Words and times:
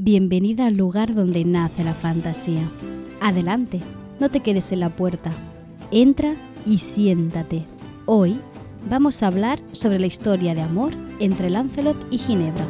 Bienvenida 0.00 0.66
al 0.66 0.76
lugar 0.76 1.12
donde 1.12 1.44
nace 1.44 1.82
la 1.82 1.92
fantasía. 1.92 2.70
Adelante, 3.20 3.80
no 4.20 4.28
te 4.28 4.38
quedes 4.38 4.70
en 4.70 4.78
la 4.78 4.94
puerta. 4.94 5.30
Entra 5.90 6.36
y 6.64 6.78
siéntate. 6.78 7.64
Hoy 8.06 8.38
vamos 8.88 9.20
a 9.24 9.26
hablar 9.26 9.58
sobre 9.72 9.98
la 9.98 10.06
historia 10.06 10.54
de 10.54 10.60
amor 10.60 10.92
entre 11.18 11.50
Lancelot 11.50 11.96
y 12.12 12.18
Ginebra. 12.18 12.64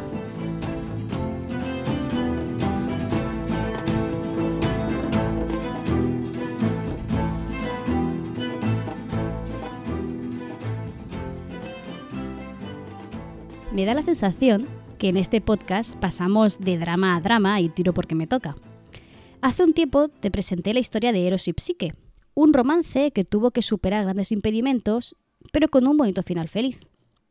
Me 13.71 13.85
da 13.85 13.93
la 13.93 14.01
sensación 14.01 14.67
que 14.99 15.07
en 15.07 15.17
este 15.17 15.39
podcast 15.39 15.95
pasamos 15.95 16.59
de 16.59 16.77
drama 16.77 17.15
a 17.15 17.21
drama 17.21 17.61
y 17.61 17.69
tiro 17.69 17.93
porque 17.93 18.15
me 18.15 18.27
toca. 18.27 18.57
Hace 19.41 19.63
un 19.63 19.73
tiempo 19.73 20.09
te 20.09 20.29
presenté 20.29 20.73
la 20.73 20.81
historia 20.81 21.13
de 21.13 21.25
Eros 21.25 21.47
y 21.47 21.53
Psique, 21.57 21.93
un 22.33 22.53
romance 22.53 23.11
que 23.11 23.23
tuvo 23.23 23.51
que 23.51 23.61
superar 23.61 24.03
grandes 24.03 24.33
impedimentos, 24.33 25.15
pero 25.53 25.69
con 25.69 25.87
un 25.87 25.95
bonito 25.95 26.21
final 26.21 26.49
feliz. 26.49 26.81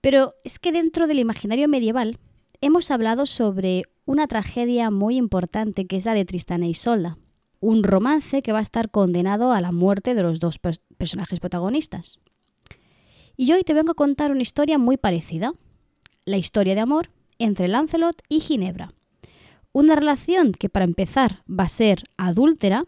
Pero 0.00 0.34
es 0.44 0.58
que 0.58 0.72
dentro 0.72 1.06
del 1.06 1.18
imaginario 1.18 1.68
medieval 1.68 2.18
hemos 2.62 2.90
hablado 2.90 3.26
sobre 3.26 3.82
una 4.06 4.26
tragedia 4.26 4.90
muy 4.90 5.16
importante 5.16 5.86
que 5.86 5.96
es 5.96 6.06
la 6.06 6.14
de 6.14 6.24
Tristán 6.24 6.62
e 6.62 6.70
Isolda, 6.70 7.18
un 7.60 7.84
romance 7.84 8.40
que 8.40 8.52
va 8.52 8.60
a 8.60 8.62
estar 8.62 8.90
condenado 8.90 9.52
a 9.52 9.60
la 9.60 9.72
muerte 9.72 10.14
de 10.14 10.22
los 10.22 10.40
dos 10.40 10.58
personajes 10.96 11.38
protagonistas. 11.38 12.22
Y 13.36 13.52
hoy 13.52 13.62
te 13.62 13.74
vengo 13.74 13.92
a 13.92 13.94
contar 13.94 14.32
una 14.32 14.42
historia 14.42 14.78
muy 14.78 14.96
parecida, 14.96 15.52
la 16.24 16.38
historia 16.38 16.74
de 16.74 16.80
amor 16.80 17.10
entre 17.38 17.68
Lancelot 17.68 18.22
y 18.28 18.40
Ginebra. 18.40 18.92
Una 19.72 19.94
relación 19.94 20.52
que 20.52 20.68
para 20.68 20.84
empezar 20.84 21.42
va 21.48 21.64
a 21.64 21.68
ser 21.68 22.04
adúltera 22.16 22.84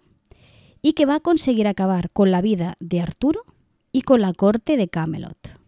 y 0.83 0.95
que 0.95 1.07
va 1.07 1.17
a 1.17 1.21
conseguir 1.21 1.69
acabar 1.69 2.11
con 2.11 2.31
la 2.31 2.41
vida 2.41 2.77
de 2.81 3.01
Arturo 3.01 3.45
y 3.93 4.03
con 4.03 4.21
la 4.21 4.33
corte 4.33 4.77
de 4.77 4.89
Camelot. 4.89 5.61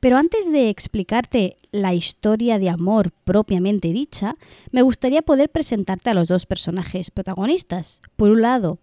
Pero 0.00 0.18
antes 0.18 0.52
de 0.52 0.68
explicarte 0.68 1.56
la 1.72 1.94
historia 1.94 2.58
de 2.58 2.68
amor 2.68 3.12
propiamente 3.24 3.92
dicha, 3.92 4.36
me 4.70 4.82
gustaría 4.82 5.22
poder 5.22 5.50
presentarte 5.50 6.10
a 6.10 6.14
los 6.14 6.28
dos 6.28 6.46
personajes 6.46 7.10
protagonistas. 7.10 8.02
Por 8.14 8.30
un 8.30 8.42
lado, 8.42 8.78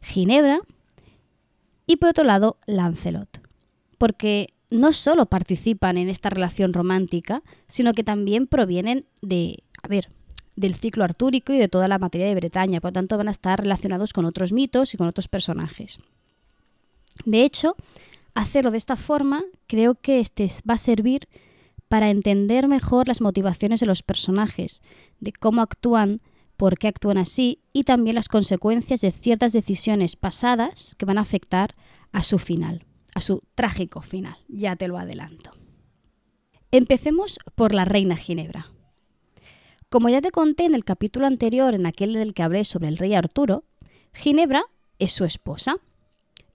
Ginebra 0.00 0.60
y 1.86 1.96
por 1.96 2.10
otro 2.10 2.24
lado, 2.24 2.58
Lancelot. 2.66 3.40
Porque 3.98 4.48
no 4.72 4.92
solo 4.92 5.26
participan 5.26 5.98
en 5.98 6.08
esta 6.08 6.30
relación 6.30 6.72
romántica, 6.72 7.42
sino 7.68 7.92
que 7.92 8.04
también 8.04 8.46
provienen 8.46 9.04
de, 9.20 9.62
a 9.82 9.88
ver, 9.88 10.10
del 10.56 10.74
ciclo 10.74 11.04
artúrico 11.04 11.52
y 11.52 11.58
de 11.58 11.68
toda 11.68 11.88
la 11.88 11.98
materia 11.98 12.26
de 12.26 12.34
Bretaña, 12.34 12.80
por 12.80 12.88
lo 12.88 12.94
tanto 12.94 13.16
van 13.18 13.28
a 13.28 13.32
estar 13.32 13.60
relacionados 13.60 14.12
con 14.12 14.24
otros 14.24 14.52
mitos 14.52 14.94
y 14.94 14.96
con 14.96 15.08
otros 15.08 15.28
personajes. 15.28 15.98
De 17.26 17.44
hecho, 17.44 17.76
hacerlo 18.34 18.70
de 18.70 18.78
esta 18.78 18.96
forma 18.96 19.42
creo 19.66 19.94
que 19.94 20.20
este 20.20 20.50
va 20.68 20.74
a 20.74 20.78
servir 20.78 21.28
para 21.88 22.10
entender 22.10 22.66
mejor 22.66 23.08
las 23.08 23.20
motivaciones 23.20 23.80
de 23.80 23.86
los 23.86 24.02
personajes, 24.02 24.82
de 25.20 25.32
cómo 25.32 25.60
actúan, 25.60 26.22
por 26.56 26.78
qué 26.78 26.88
actúan 26.88 27.18
así 27.18 27.60
y 27.74 27.82
también 27.84 28.14
las 28.14 28.28
consecuencias 28.28 29.02
de 29.02 29.10
ciertas 29.10 29.52
decisiones 29.52 30.16
pasadas 30.16 30.94
que 30.96 31.04
van 31.04 31.18
a 31.18 31.22
afectar 31.22 31.74
a 32.12 32.22
su 32.22 32.38
final 32.38 32.86
a 33.14 33.20
su 33.20 33.42
trágico 33.54 34.00
final, 34.02 34.36
ya 34.48 34.76
te 34.76 34.88
lo 34.88 34.98
adelanto. 34.98 35.52
Empecemos 36.70 37.38
por 37.54 37.74
la 37.74 37.84
reina 37.84 38.16
Ginebra. 38.16 38.72
Como 39.90 40.08
ya 40.08 40.22
te 40.22 40.30
conté 40.30 40.64
en 40.64 40.74
el 40.74 40.84
capítulo 40.84 41.26
anterior, 41.26 41.74
en 41.74 41.84
aquel 41.84 42.16
en 42.16 42.22
el 42.22 42.32
que 42.32 42.42
hablé 42.42 42.64
sobre 42.64 42.88
el 42.88 42.96
rey 42.96 43.14
Arturo, 43.14 43.64
Ginebra 44.14 44.64
es 44.98 45.12
su 45.12 45.24
esposa 45.24 45.76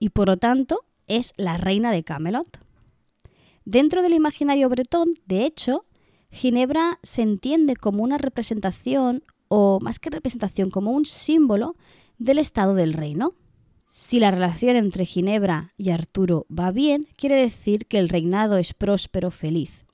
y 0.00 0.10
por 0.10 0.28
lo 0.28 0.36
tanto 0.36 0.84
es 1.06 1.32
la 1.36 1.56
reina 1.56 1.92
de 1.92 2.02
Camelot. 2.02 2.58
Dentro 3.64 4.02
del 4.02 4.14
imaginario 4.14 4.68
bretón, 4.68 5.10
de 5.26 5.44
hecho, 5.44 5.84
Ginebra 6.30 6.98
se 7.02 7.22
entiende 7.22 7.76
como 7.76 8.02
una 8.02 8.18
representación, 8.18 9.22
o 9.48 9.78
más 9.80 9.98
que 9.98 10.10
representación, 10.10 10.70
como 10.70 10.92
un 10.92 11.06
símbolo 11.06 11.76
del 12.18 12.38
estado 12.38 12.74
del 12.74 12.92
reino. 12.92 13.34
Si 13.88 14.20
la 14.20 14.30
relación 14.30 14.76
entre 14.76 15.06
Ginebra 15.06 15.72
y 15.78 15.90
Arturo 15.90 16.46
va 16.50 16.70
bien, 16.70 17.08
quiere 17.16 17.36
decir 17.36 17.86
que 17.86 17.98
el 17.98 18.10
reinado 18.10 18.58
es 18.58 18.74
próspero, 18.74 19.30
feliz. 19.30 19.86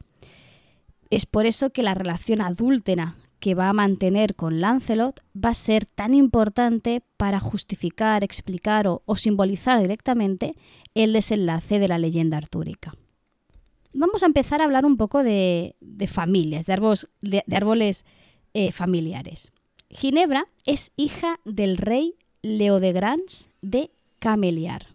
Es 1.10 1.26
por 1.26 1.46
eso 1.46 1.70
que 1.70 1.84
la 1.84 1.94
relación 1.94 2.40
adúltera 2.40 3.14
que 3.38 3.54
va 3.54 3.68
a 3.68 3.72
mantener 3.72 4.34
con 4.34 4.60
Lancelot 4.60 5.20
va 5.32 5.50
a 5.50 5.54
ser 5.54 5.86
tan 5.86 6.12
importante 6.12 7.02
para 7.16 7.38
justificar, 7.38 8.24
explicar 8.24 8.88
o, 8.88 9.16
simbolizar 9.16 9.80
directamente 9.80 10.56
el 10.94 11.12
desenlace 11.12 11.78
de 11.78 11.86
la 11.86 11.98
leyenda 11.98 12.36
artúrica. 12.36 12.96
Vamos 13.92 14.24
a 14.24 14.26
empezar 14.26 14.60
a 14.60 14.64
hablar 14.64 14.86
un 14.86 14.96
poco 14.96 15.22
de, 15.22 15.76
familias, 16.08 16.66
de 16.66 16.72
árboles, 17.52 18.04
eh, 18.54 18.72
familiares. 18.72 19.52
Ginebra 19.88 20.48
es 20.66 20.90
hija 20.96 21.38
del 21.44 21.76
rey 21.76 22.16
Leodegrans 22.44 23.50
de 23.62 23.90
Cameliar. 24.18 24.88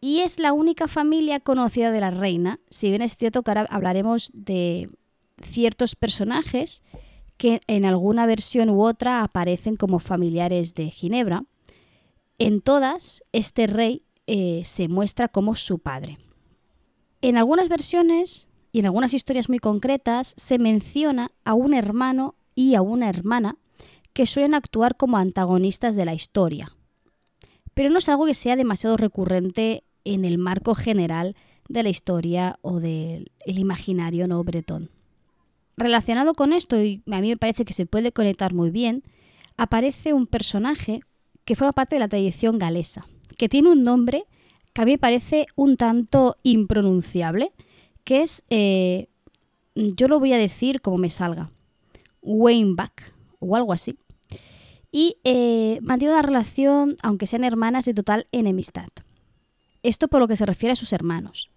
Y 0.00 0.20
es 0.20 0.38
la 0.38 0.52
única 0.52 0.86
familia 0.86 1.40
conocida 1.40 1.90
de 1.90 2.00
la 2.00 2.12
reina, 2.12 2.60
si 2.70 2.90
bien 2.90 3.02
es 3.02 3.16
cierto 3.16 3.42
que 3.42 3.50
ahora 3.50 3.66
hablaremos 3.70 4.30
de 4.32 4.88
ciertos 5.42 5.96
personajes 5.96 6.84
que 7.36 7.60
en 7.66 7.84
alguna 7.86 8.24
versión 8.24 8.70
u 8.70 8.84
otra 8.84 9.24
aparecen 9.24 9.74
como 9.74 9.98
familiares 9.98 10.74
de 10.74 10.90
Ginebra. 10.90 11.44
En 12.38 12.60
todas, 12.60 13.24
este 13.32 13.66
rey 13.66 14.04
eh, 14.28 14.62
se 14.64 14.86
muestra 14.86 15.26
como 15.26 15.56
su 15.56 15.80
padre. 15.80 16.18
En 17.20 17.36
algunas 17.36 17.68
versiones 17.68 18.48
y 18.70 18.78
en 18.78 18.86
algunas 18.86 19.12
historias 19.12 19.48
muy 19.48 19.58
concretas 19.58 20.34
se 20.36 20.58
menciona 20.58 21.30
a 21.44 21.54
un 21.54 21.74
hermano 21.74 22.36
y 22.54 22.76
a 22.76 22.82
una 22.82 23.08
hermana 23.08 23.58
que 24.12 24.24
suelen 24.24 24.54
actuar 24.54 24.96
como 24.96 25.18
antagonistas 25.18 25.96
de 25.96 26.04
la 26.04 26.14
historia, 26.14 26.75
pero 27.76 27.90
no 27.90 27.98
es 27.98 28.08
algo 28.08 28.24
que 28.24 28.32
sea 28.32 28.56
demasiado 28.56 28.96
recurrente 28.96 29.84
en 30.04 30.24
el 30.24 30.38
marco 30.38 30.74
general 30.74 31.36
de 31.68 31.82
la 31.82 31.90
historia 31.90 32.58
o 32.62 32.80
del 32.80 33.30
imaginario 33.44 34.26
no 34.26 34.42
bretón. 34.42 34.90
Relacionado 35.76 36.32
con 36.32 36.54
esto, 36.54 36.82
y 36.82 37.02
a 37.12 37.20
mí 37.20 37.28
me 37.28 37.36
parece 37.36 37.66
que 37.66 37.74
se 37.74 37.84
puede 37.84 38.12
conectar 38.12 38.54
muy 38.54 38.70
bien, 38.70 39.02
aparece 39.58 40.14
un 40.14 40.26
personaje 40.26 41.00
que 41.44 41.54
forma 41.54 41.72
parte 41.72 41.96
de 41.96 42.00
la 42.00 42.08
tradición 42.08 42.58
galesa, 42.58 43.04
que 43.36 43.50
tiene 43.50 43.68
un 43.68 43.82
nombre 43.82 44.24
que 44.72 44.80
a 44.80 44.84
mí 44.86 44.92
me 44.92 44.98
parece 44.98 45.44
un 45.54 45.76
tanto 45.76 46.38
impronunciable, 46.44 47.52
que 48.04 48.22
es, 48.22 48.42
eh, 48.48 49.08
yo 49.74 50.08
lo 50.08 50.18
voy 50.18 50.32
a 50.32 50.38
decir 50.38 50.80
como 50.80 50.96
me 50.96 51.10
salga, 51.10 51.50
Wayneback 52.22 53.12
o 53.38 53.54
algo 53.54 53.74
así 53.74 53.98
y 54.90 55.18
eh, 55.24 55.78
mantiene 55.82 56.14
una 56.14 56.22
relación, 56.22 56.96
aunque 57.02 57.26
sean 57.26 57.44
hermanas, 57.44 57.84
de 57.84 57.94
total 57.94 58.26
enemistad. 58.32 58.88
Esto 59.82 60.08
por 60.08 60.20
lo 60.20 60.28
que 60.28 60.36
se 60.36 60.46
refiere 60.46 60.72
a 60.72 60.76
sus 60.76 60.92
hermanos. 60.92 61.50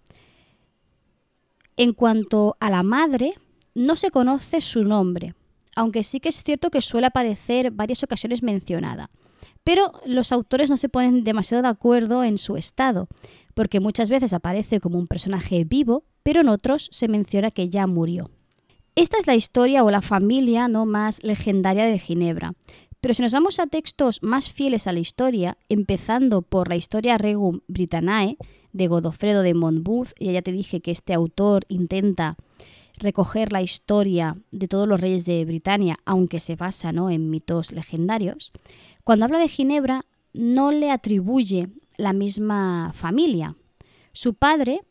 En 1.76 1.92
cuanto 1.92 2.56
a 2.60 2.70
la 2.70 2.82
madre, 2.82 3.34
no 3.74 3.96
se 3.96 4.10
conoce 4.10 4.60
su 4.60 4.84
nombre, 4.84 5.34
aunque 5.76 6.02
sí 6.02 6.20
que 6.20 6.28
es 6.28 6.42
cierto 6.42 6.70
que 6.70 6.80
suele 6.80 7.06
aparecer 7.06 7.70
varias 7.70 8.02
ocasiones 8.02 8.42
mencionada. 8.42 9.10
Pero 9.64 9.92
los 10.04 10.32
autores 10.32 10.70
no 10.70 10.76
se 10.76 10.88
ponen 10.88 11.24
demasiado 11.24 11.62
de 11.62 11.68
acuerdo 11.68 12.24
en 12.24 12.38
su 12.38 12.56
estado, 12.56 13.08
porque 13.54 13.80
muchas 13.80 14.10
veces 14.10 14.32
aparece 14.32 14.80
como 14.80 14.98
un 14.98 15.06
personaje 15.06 15.64
vivo, 15.64 16.04
pero 16.22 16.40
en 16.40 16.48
otros 16.48 16.88
se 16.92 17.08
menciona 17.08 17.50
que 17.50 17.68
ya 17.68 17.86
murió. 17.86 18.30
Esta 18.96 19.18
es 19.18 19.26
la 19.26 19.34
historia 19.34 19.84
o 19.84 19.90
la 19.90 20.02
familia 20.02 20.68
no 20.68 20.84
más 20.84 21.22
legendaria 21.22 21.84
de 21.84 21.98
Ginebra, 21.98 22.54
pero 23.00 23.14
si 23.14 23.22
nos 23.22 23.32
vamos 23.32 23.58
a 23.58 23.66
textos 23.66 24.22
más 24.22 24.50
fieles 24.50 24.86
a 24.86 24.92
la 24.92 25.00
historia, 25.00 25.56
empezando 25.68 26.42
por 26.42 26.68
la 26.68 26.76
historia 26.76 27.18
Regum 27.18 27.60
Britannae 27.66 28.36
de 28.72 28.86
Godofredo 28.88 29.42
de 29.42 29.54
Monbus, 29.54 30.14
y 30.18 30.32
ya 30.32 30.42
te 30.42 30.52
dije 30.52 30.80
que 30.80 30.90
este 30.90 31.14
autor 31.14 31.64
intenta 31.68 32.36
recoger 32.98 33.52
la 33.52 33.62
historia 33.62 34.36
de 34.50 34.68
todos 34.68 34.86
los 34.86 35.00
reyes 35.00 35.24
de 35.24 35.44
Britania, 35.44 35.96
aunque 36.04 36.40
se 36.40 36.56
basa 36.56 36.92
¿no? 36.92 37.10
en 37.10 37.30
mitos 37.30 37.72
legendarios, 37.72 38.52
cuando 39.02 39.24
habla 39.24 39.38
de 39.38 39.48
Ginebra 39.48 40.04
no 40.32 40.70
le 40.70 40.90
atribuye 40.90 41.68
la 41.96 42.12
misma 42.12 42.92
familia. 42.94 43.56
Su 44.12 44.34
padre 44.34 44.82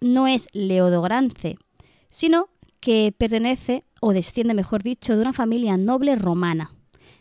no 0.00 0.26
es 0.26 0.48
Leodogrance, 0.52 1.56
sino 2.08 2.48
que 2.80 3.14
pertenece, 3.16 3.84
o 4.00 4.12
desciende 4.12 4.52
mejor 4.52 4.82
dicho, 4.82 5.16
de 5.16 5.22
una 5.22 5.32
familia 5.32 5.76
noble 5.78 6.16
romana. 6.16 6.74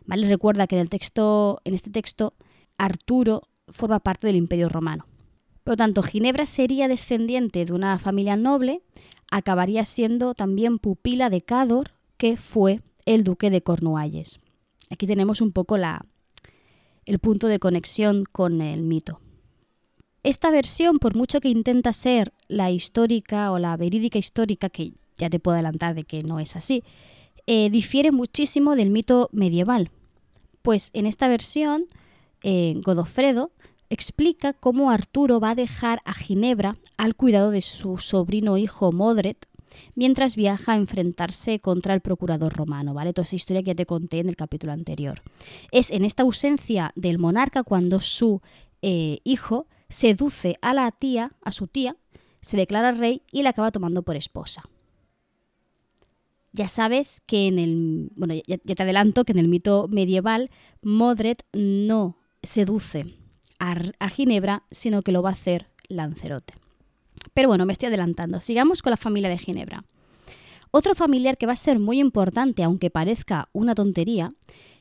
¿Vale? 0.05 0.27
Recuerda 0.27 0.67
que 0.67 0.79
en, 0.79 0.88
texto, 0.88 1.61
en 1.63 1.73
este 1.73 1.89
texto 1.89 2.33
Arturo 2.77 3.44
forma 3.67 4.00
parte 4.00 4.27
del 4.27 4.35
Imperio 4.35 4.69
Romano. 4.69 5.05
Por 5.63 5.73
lo 5.73 5.77
tanto, 5.77 6.03
Ginebra 6.03 6.45
sería 6.45 6.88
descendiente 6.88 7.63
de 7.65 7.73
una 7.73 7.97
familia 7.97 8.35
noble, 8.35 8.81
acabaría 9.31 9.85
siendo 9.85 10.33
también 10.33 10.79
pupila 10.79 11.29
de 11.29 11.41
Cador, 11.41 11.91
que 12.17 12.38
fue 12.38 12.81
el 13.05 13.23
duque 13.23 13.50
de 13.50 13.61
Cornualles. 13.61 14.39
Aquí 14.89 15.07
tenemos 15.07 15.41
un 15.41 15.51
poco 15.51 15.77
la, 15.77 16.05
el 17.05 17.19
punto 17.19 17.47
de 17.47 17.59
conexión 17.59 18.23
con 18.31 18.61
el 18.61 18.83
mito. 18.83 19.19
Esta 20.23 20.51
versión, 20.51 21.00
por 21.00 21.15
mucho 21.15 21.41
que 21.41 21.50
intenta 21.50 21.91
ser 21.91 22.33
la 22.47 22.71
histórica 22.71 23.51
o 23.51 23.59
la 23.59 23.75
verídica 23.75 24.17
histórica, 24.17 24.69
que 24.69 24.94
ya 25.17 25.29
te 25.29 25.39
puedo 25.39 25.55
adelantar 25.55 25.95
de 25.95 26.03
que 26.05 26.21
no 26.21 26.39
es 26.39 26.55
así, 26.55 26.83
eh, 27.47 27.69
difiere 27.69 28.11
muchísimo 28.11 28.75
del 28.75 28.89
mito 28.89 29.29
medieval. 29.31 29.91
Pues 30.61 30.91
en 30.93 31.05
esta 31.05 31.27
versión, 31.27 31.85
eh, 32.41 32.75
Godofredo 32.83 33.51
explica 33.89 34.53
cómo 34.53 34.91
Arturo 34.91 35.39
va 35.39 35.51
a 35.51 35.55
dejar 35.55 36.01
a 36.05 36.13
Ginebra 36.13 36.77
al 36.97 37.15
cuidado 37.15 37.51
de 37.51 37.61
su 37.61 37.97
sobrino 37.97 38.57
hijo 38.57 38.91
Modred 38.91 39.35
mientras 39.95 40.35
viaja 40.35 40.73
a 40.73 40.77
enfrentarse 40.77 41.59
contra 41.59 41.93
el 41.93 42.01
procurador 42.01 42.53
romano, 42.53 42.93
¿vale? 42.93 43.13
Toda 43.13 43.23
esa 43.23 43.35
historia 43.35 43.61
que 43.61 43.71
ya 43.71 43.75
te 43.75 43.85
conté 43.85 44.19
en 44.19 44.29
el 44.29 44.35
capítulo 44.35 44.71
anterior. 44.71 45.21
Es 45.71 45.91
en 45.91 46.05
esta 46.05 46.23
ausencia 46.23 46.91
del 46.95 47.17
monarca 47.17 47.63
cuando 47.63 47.99
su 47.99 48.41
eh, 48.81 49.19
hijo 49.23 49.67
seduce 49.89 50.57
a 50.61 50.73
la 50.73 50.91
tía, 50.91 51.33
a 51.41 51.51
su 51.51 51.67
tía, 51.67 51.95
se 52.41 52.57
declara 52.57 52.91
rey 52.91 53.21
y 53.31 53.43
la 53.43 53.51
acaba 53.51 53.71
tomando 53.71 54.03
por 54.03 54.15
esposa. 54.15 54.63
Ya 56.53 56.67
sabes 56.67 57.21
que 57.25 57.47
en 57.47 57.57
el. 57.57 58.11
Bueno, 58.15 58.35
ya, 58.47 58.57
te 58.57 58.83
adelanto 58.83 59.25
que 59.25 59.31
en 59.31 59.39
el 59.39 59.47
mito 59.47 59.88
medieval, 59.89 60.51
Modred 60.83 61.38
no 61.51 62.17
seduce 62.44 63.05
a, 63.59 64.09
Ginebra, 64.09 64.63
sino 64.69 65.01
que 65.01 65.11
lo 65.11 65.23
va 65.23 65.29
a 65.29 65.33
hacer 65.33 65.67
Lancerote. 65.88 66.53
Pero 67.33 67.50
bueno, 67.50 67.65
me 67.65 67.73
estoy 67.73 67.88
adelantando. 67.88 68.39
Sigamos 68.39 68.81
con 68.81 68.91
la 68.91 68.97
familia 68.97 69.29
de 69.29 69.39
Ginebra. 69.39 69.83
Otro 70.69 70.94
familiar 70.95 71.38
que 71.38 71.45
va 71.45 71.53
a 71.53 71.57
ser 71.57 71.79
muy 71.79 72.00
importante, 72.00 72.63
aunque 72.63 72.89
parezca 72.89 73.50
una 73.51 73.73
tontería, 73.73 74.33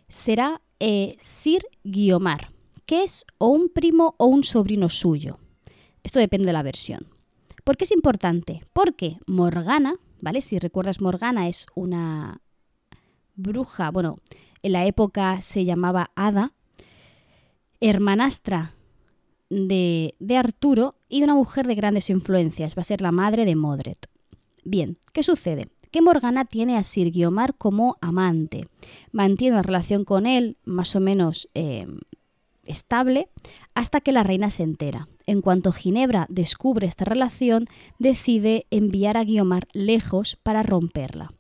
será 0.09 0.61
eh, 0.81 1.17
Sir 1.21 1.63
Guiomar, 1.85 2.51
que 2.87 3.03
es 3.03 3.25
o 3.39 3.49
un 3.49 3.69
primo 3.69 4.15
o 4.19 4.27
un 4.27 4.45
sobrino 4.45 4.89
suyo. 4.89 5.39
Esto 6.03 6.19
depende 6.19 6.47
de 6.47 6.53
la 6.53 6.63
versión. 6.63 7.07
¿Por 7.65 7.77
qué 7.77 7.85
es 7.85 7.93
importante? 7.93 8.63
Porque 8.73 9.19
Morgana, 9.27 9.97
¿vale? 10.23 10.41
Si 10.41 10.59
recuerdas, 10.59 11.03
Morgana 11.03 11.49
es 11.49 11.67
una 11.75 12.41
bruja, 13.35 13.91
bueno, 13.91 14.21
en 14.63 14.73
la 14.73 14.87
época 14.87 15.43
se 15.43 15.65
llamaba 15.67 16.13
Hada, 16.15 16.55
hermanastra 17.81 18.75
de, 19.51 20.15
Arturo 20.35 20.95
y 21.09 21.23
una 21.25 21.35
mujer 21.35 21.67
de 21.67 21.75
grandes 21.75 22.09
influencias. 22.09 22.77
Va 22.77 22.81
a 22.81 22.85
ser 22.85 23.03
la 23.03 23.13
madre 23.13 23.45
de 23.45 23.57
Modred. 23.57 23.97
Bien, 24.65 24.97
¿qué 25.13 25.23
sucede? 25.23 25.69
Que 25.91 26.01
Morgana 26.01 26.45
tiene 26.45 26.79
a 26.79 26.85
Sir 26.85 27.11
Guiomar 27.11 27.55
como 27.57 27.99
amante. 28.01 28.69
Mantiene 29.11 29.57
una 29.57 29.63
relación 29.63 30.05
con 30.05 30.27
él 30.27 30.57
más 30.65 30.95
o 30.97 31.01
menos 31.01 31.51
eh, 31.55 31.87
estable 32.67 33.29
hasta 33.75 34.01
que 34.01 34.13
la 34.13 34.23
reina 34.23 34.51
se 34.51 34.63
entera. 34.63 35.09
En 35.27 35.41
cuanto 35.41 35.73
Ginebra 35.73 36.27
descubre 36.29 36.87
esta 36.87 37.05
relación, 37.05 37.67
decide 37.99 38.67
enviar 38.71 39.17
a 39.17 39.25
Guiomar 39.25 39.69
lejos 39.73 40.37
para 40.43 40.63
romperla. 40.63 41.33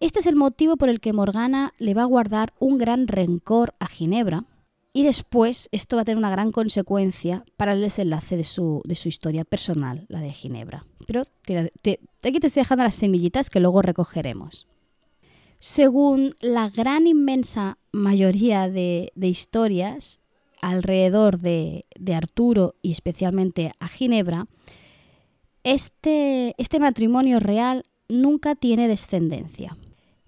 Este 0.00 0.18
es 0.18 0.26
el 0.26 0.36
motivo 0.36 0.76
por 0.76 0.88
el 0.88 1.00
que 1.00 1.12
Morgana 1.12 1.74
le 1.78 1.94
va 1.94 2.02
a 2.02 2.06
guardar 2.06 2.52
un 2.58 2.78
gran 2.78 3.06
rencor 3.06 3.74
a 3.78 3.86
Ginebra, 3.86 4.44
y 4.92 5.04
después 5.04 5.68
esto 5.72 5.96
va 5.96 6.02
a 6.02 6.04
tener 6.04 6.18
una 6.18 6.30
gran 6.30 6.52
consecuencia 6.52 7.44
para 7.56 7.72
el 7.72 7.80
desenlace 7.80 8.36
de 8.36 8.44
su, 8.44 8.82
de 8.84 8.94
su 8.94 9.08
historia 9.08 9.44
personal, 9.44 10.04
la 10.08 10.20
de 10.20 10.30
Ginebra. 10.30 10.84
Pero 11.06 11.22
aquí 11.22 12.40
te 12.40 12.46
estoy 12.46 12.60
dejando 12.60 12.84
las 12.84 12.94
semillitas 12.94 13.48
que 13.48 13.60
luego 13.60 13.80
recogeremos. 13.80 14.68
Según 15.60 16.34
la 16.40 16.68
gran 16.68 17.06
inmensa 17.06 17.78
mayoría 17.92 18.68
de, 18.68 19.12
historias 19.16 20.20
alrededor 20.62 21.38
de, 21.38 21.84
de, 21.98 22.14
Arturo 22.14 22.76
y 22.80 22.92
especialmente 22.92 23.72
a 23.78 23.88
Ginebra, 23.88 24.46
este, 25.64 26.54
este 26.56 26.80
matrimonio 26.80 27.38
real 27.38 27.84
nunca 28.08 28.54
tiene 28.54 28.88
descendencia. 28.88 29.76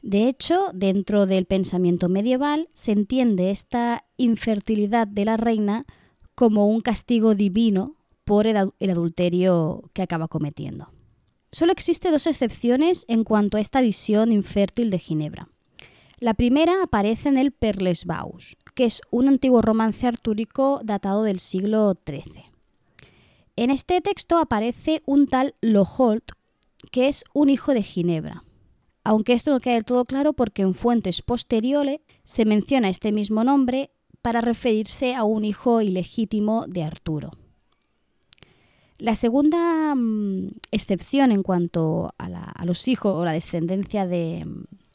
De 0.03 0.29
hecho, 0.29 0.71
dentro 0.75 1.25
del 1.25 1.47
pensamiento 1.47 2.11
medieval 2.11 2.69
se 2.75 2.93
entiende 2.93 3.51
esta 3.51 4.05
infertilidad 4.19 5.07
de 5.09 5.25
la 5.25 5.39
reina 5.39 5.85
como 6.35 6.67
un 6.69 6.83
castigo 6.83 7.35
divino 7.35 7.97
por 8.25 8.47
el 8.47 8.57
adulterio 8.57 9.91
que 9.95 10.03
acaba 10.03 10.29
cometiendo. 10.29 10.91
Solo 11.51 11.73
existen 11.73 12.13
dos 12.13 12.27
excepciones 12.27 13.05
en 13.09 13.23
cuanto 13.23 13.57
a 13.57 13.61
esta 13.61 13.81
visión 13.81 14.33
infértil 14.33 14.91
de 14.91 14.99
Ginebra. 14.99 15.49
La 16.19 16.35
primera 16.35 16.83
aparece 16.83 17.29
en 17.29 17.39
el 17.39 17.53
Perlesbaus, 17.53 18.57
que 18.75 18.85
es 18.85 19.01
un 19.11 19.29
antiguo 19.29 19.63
romance 19.63 20.07
artúrico 20.07 20.81
datado 20.85 21.23
del 21.23 21.41
siglo 21.41 21.95
XIII. 22.07 22.45
En 23.57 23.71
este 23.71 24.01
texto 24.01 24.39
aparece 24.39 25.03
un 25.07 25.29
tal 25.29 25.55
Loholt, 25.61 26.33
que 26.91 27.09
es 27.09 27.25
un 27.33 27.49
hijo 27.49 27.73
de 27.73 27.83
Ginebra, 27.83 28.45
aunque 29.05 29.33
esto 29.33 29.53
no 29.53 29.61
queda 29.61 29.75
del 29.75 29.85
todo 29.85 30.05
claro 30.05 30.33
porque 30.33 30.63
en 30.63 30.75
fuentes 30.75 31.23
posteriores 31.23 32.01
se 32.25 32.45
menciona 32.45 32.89
este 32.89 33.13
mismo 33.13 33.45
nombre 33.45 33.91
para 34.23 34.41
referirse 34.41 35.15
a 35.15 35.25
un 35.25 35.45
hijo 35.45 35.83
ilegítimo 35.83 36.65
de 36.67 36.83
Arturo. 36.83 37.31
La 38.99 39.15
segunda 39.15 39.95
mm, 39.95 40.49
excepción 40.71 41.31
en 41.31 41.43
cuanto 41.43 42.15
a, 42.19 42.65
los 42.65 42.89
hijos 42.89 43.15
o 43.15 43.25
la 43.25 43.33
descendencia 43.33 44.07
de, 44.07 44.47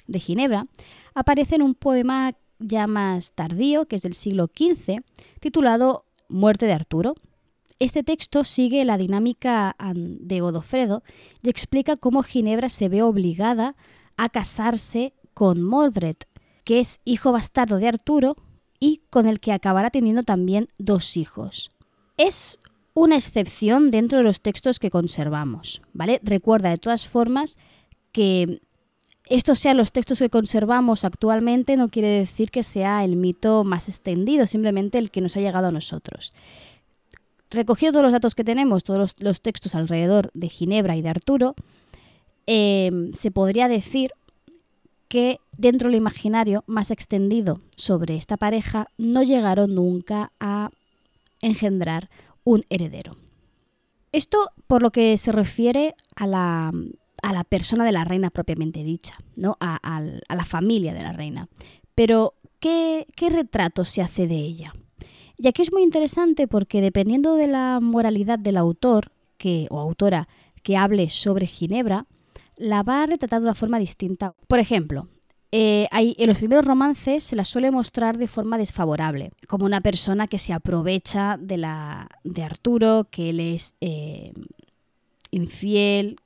de 0.07 0.19
Ginebra 0.19 0.67
aparece 1.13 1.55
en 1.55 1.61
un 1.61 1.75
poema 1.75 2.33
ya 2.59 2.88
más 2.88 3.31
tardío, 3.31 3.88
que 3.88 3.95
es 3.95 4.01
del 4.01 4.13
siglo 4.13 4.47
XV, 4.47 5.01
titulado 5.39 6.06
Muerte 6.27 6.65
de 6.65 6.73
Arturo. 6.73 7.15
Este 7.79 8.03
texto 8.03 8.44
sigue 8.44 8.83
la 8.85 8.97
dinámica 8.97 9.75
de 9.95 10.41
Godofredo 10.41 11.01
y 11.41 11.50
explica 11.50 11.95
cómo 11.95 12.23
Ginebra 12.23 12.69
se 12.69 12.89
ve 12.89 13.01
obligada 13.01 13.75
a 14.17 14.29
casarse 14.29 15.13
con 15.33 15.63
Mordred, 15.63 16.17
que 16.65 16.81
es 16.81 17.00
hijo 17.06 17.31
bastardo 17.31 17.77
de 17.77 17.88
Arturo 17.88 18.35
y 18.79 19.01
con 19.09 19.27
el 19.27 19.39
que 19.39 19.53
acabará 19.53 19.89
teniendo 19.89 20.23
también 20.23 20.67
dos 20.77 21.15
hijos. 21.15 21.71
Es 22.17 22.60
una 22.93 23.15
excepción 23.15 23.91
dentro 23.91 24.17
de 24.17 24.25
los 24.25 24.41
textos 24.41 24.77
que 24.77 24.91
conservamos, 24.91 25.81
¿vale? 25.93 26.19
Recuerda 26.22 26.69
de 26.69 26.77
todas 26.77 27.07
formas 27.07 27.57
que 28.12 28.62
estos 29.29 29.59
sean 29.59 29.77
los 29.77 29.91
textos 29.91 30.19
que 30.19 30.29
conservamos 30.29 31.05
actualmente 31.05 31.77
no 31.77 31.89
quiere 31.89 32.07
decir 32.07 32.51
que 32.51 32.63
sea 32.63 33.03
el 33.03 33.15
mito 33.15 33.63
más 33.63 33.88
extendido, 33.88 34.48
simplemente 34.48 34.98
el 34.98 35.12
que 35.12 35.21
nos 35.21 35.38
ha 35.38 35.41
llegado 35.41 35.67
a 35.67 35.71
nosotros. 35.71 36.33
Recogiendo 37.51 37.93
todos 37.93 38.03
los 38.03 38.13
datos 38.13 38.36
que 38.36 38.43
tenemos, 38.43 38.83
todos 38.83 39.15
los, 39.19 39.41
textos 39.41 39.75
alrededor 39.75 40.29
de 40.33 40.50
Ginebra 40.50 40.95
y 40.95 41.01
de 41.01 41.09
Arturo, 41.09 41.55
Em, 42.51 43.13
se 43.13 43.29
podría 43.29 43.67
decir 43.67 44.09
que 45.07 45.39
dentro 45.55 45.88
del 45.88 45.98
imaginario 45.98 46.63
más 46.65 46.89
extendido 46.89 47.62
sobre 47.75 48.15
esta 48.15 48.38
pareja 48.38 48.88
no 48.98 49.21
llegaron 49.21 49.75
nunca 49.75 50.31
a 50.39 50.71
engendrar 51.43 52.09
un 52.43 52.65
heredero. 52.71 53.15
Esto 54.12 54.50
por 54.65 54.81
lo 54.81 54.89
que 54.89 55.15
se 55.19 55.31
refiere 55.31 55.93
a 56.15 56.25
la, 56.25 56.71
persona 57.47 57.85
de 57.85 57.91
la 57.91 58.03
reina 58.03 58.29
propiamente 58.29 58.83
dicha, 58.83 59.15
¿no? 59.35 59.57
a, 59.59 60.01
la 60.01 60.45
familia 60.45 60.93
de 60.93 61.03
la 61.03 61.13
reina. 61.13 61.47
Pero, 61.95 62.35
¿qué, 62.59 63.07
¿qué 63.15 63.29
retrato 63.29 63.85
se 63.85 64.01
hace 64.01 64.27
de 64.27 64.38
ella? 64.38 64.73
Y 65.38 65.47
aquí 65.47 65.61
es 65.61 65.71
muy 65.71 65.83
interesante 65.83 66.47
porque 66.47 66.81
dependiendo 66.81 67.35
de 67.35 67.47
la 67.47 67.79
moralidad 67.81 68.38
del 68.38 68.57
autor 68.57 69.11
que, 69.38 69.67
o 69.69 69.79
autora 69.79 70.27
que 70.63 70.77
hable 70.77 71.09
sobre 71.09 71.47
Ginebra, 71.47 72.05
la 72.57 72.83
va 72.83 73.03
a 73.03 73.05
retratar 73.05 73.39
de 73.39 73.45
una 73.45 73.55
forma 73.55 73.79
distinta. 73.79 74.35
Por 74.47 74.59
ejemplo, 74.59 75.07
eh, 75.51 75.88
en 75.91 76.27
los 76.27 76.38
primeros 76.38 76.65
romances 76.65 77.23
se 77.23 77.35
la 77.35 77.45
suele 77.45 77.71
mostrar 77.71 78.17
de 78.17 78.27
forma 78.27 78.57
desfavorable, 78.57 79.31
como 79.47 79.65
una 79.65 79.81
persona 79.81 80.27
que 80.27 80.38
se 80.38 80.53
aprovecha 80.53 81.38
de, 81.39 81.57
la, 81.57 82.09
de 82.23 82.43
Arturo, 82.43 83.07
que 83.09 83.29
él 83.29 83.39
es 83.39 83.73
eh, 83.81 84.31
infiel 85.31 86.17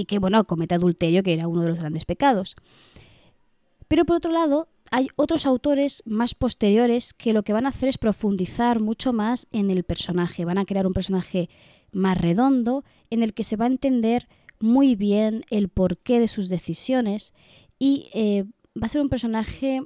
y 0.00 0.04
que, 0.04 0.18
bueno, 0.18 0.44
comete 0.44 0.74
adulterio, 0.74 1.22
que 1.22 1.34
era 1.34 1.48
uno 1.48 1.62
de 1.62 1.68
los 1.68 1.78
grandes 1.78 2.04
pecados. 2.04 2.54
Pero 3.88 4.04
por 4.04 4.16
otro 4.16 4.30
lado, 4.30 4.68
hay 4.90 5.08
otros 5.16 5.46
autores 5.46 6.02
más 6.06 6.34
posteriores 6.34 7.14
que 7.14 7.32
lo 7.32 7.42
que 7.42 7.52
van 7.52 7.66
a 7.66 7.70
hacer 7.70 7.88
es 7.88 7.98
profundizar 7.98 8.80
mucho 8.80 9.12
más 9.12 9.48
en 9.52 9.70
el 9.70 9.84
personaje. 9.84 10.44
Van 10.44 10.58
a 10.58 10.64
crear 10.64 10.86
un 10.86 10.92
personaje 10.92 11.48
más 11.92 12.18
redondo 12.18 12.84
en 13.10 13.22
el 13.22 13.32
que 13.32 13.44
se 13.44 13.56
va 13.56 13.64
a 13.64 13.68
entender 13.68 14.28
muy 14.60 14.96
bien 14.96 15.44
el 15.50 15.68
porqué 15.68 16.20
de 16.20 16.28
sus 16.28 16.48
decisiones 16.48 17.32
y 17.78 18.10
eh, 18.12 18.44
va 18.80 18.86
a 18.86 18.88
ser 18.88 19.00
un 19.00 19.08
personaje 19.08 19.80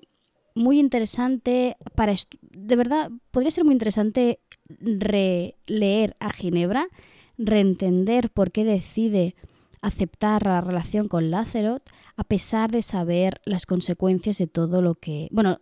muy 0.55 0.81
interesante 0.81 1.77
para... 1.95 2.15
De 2.41 2.77
verdad, 2.77 3.11
podría 3.31 3.51
ser 3.51 3.65
muy 3.65 3.73
interesante 3.73 4.41
releer 4.81 6.17
a 6.19 6.33
Ginebra, 6.33 6.89
reentender 7.39 8.31
por 8.31 8.51
qué 8.51 8.65
decide 8.65 9.35
aceptar 9.83 10.45
la 10.45 10.61
relación 10.61 11.09
con 11.09 11.31
Lancelot 11.31 11.83
a 12.17 12.25
pesar 12.25 12.71
de 12.71 12.83
saber 12.83 13.41
las 13.45 13.67
consecuencias 13.67 14.39
de 14.39 14.47
todo 14.47 14.83
lo 14.83 14.95
que... 14.95 15.29
Bueno, 15.31 15.61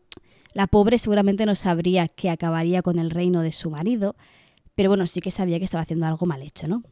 la 0.54 0.66
pobre 0.66 0.98
seguramente 0.98 1.46
no 1.46 1.54
sabría 1.54 2.08
que 2.08 2.30
acabaría 2.30 2.82
con 2.82 2.98
el 2.98 3.10
reino 3.10 3.42
de 3.42 3.52
su 3.52 3.70
marido, 3.70 4.16
pero 4.74 4.90
bueno, 4.90 5.06
sí 5.06 5.20
que 5.20 5.30
sabía 5.30 5.58
que 5.58 5.64
estaba 5.64 5.82
haciendo 5.82 6.06
algo 6.06 6.26
mal 6.26 6.42
hecho, 6.42 6.66
¿no? 6.66 6.82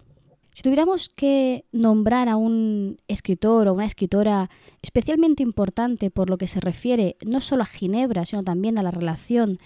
Si 0.54 0.62
tuviéramos 0.62 1.10
que 1.10 1.66
nombrar 1.70 2.30
a 2.30 2.36
un 2.36 2.98
escritor 3.08 3.68
o 3.68 3.74
una 3.74 3.84
escritora 3.84 4.48
especialmente 4.80 5.42
importante 5.42 6.10
por 6.10 6.30
lo 6.30 6.38
que 6.38 6.46
se 6.46 6.60
refiere 6.60 7.16
no 7.26 7.40
solo 7.40 7.62
a 7.62 7.66
Ginebra, 7.66 8.24
sino 8.24 8.42
también 8.42 8.78
a 8.78 8.82
la 8.82 8.90
relación 8.90 9.58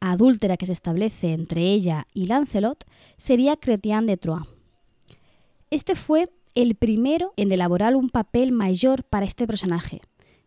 adúltera 0.00 0.56
que 0.56 0.66
se 0.66 0.72
establece 0.72 1.32
entre 1.32 1.62
ella 1.62 2.08
y 2.12 2.26
Lancelot, 2.26 2.84
sería 3.16 3.56
Chrétien 3.56 4.06
de 4.06 4.16
Troyes. 4.16 4.48
Este 5.70 5.94
fue 5.94 6.28
el 6.56 6.74
primero 6.74 7.32
en 7.36 7.52
elaborar 7.52 7.94
un 7.94 8.10
papel 8.10 8.50
mayor 8.50 9.04
para 9.04 9.26
este 9.26 9.46
personaje, 9.46 10.00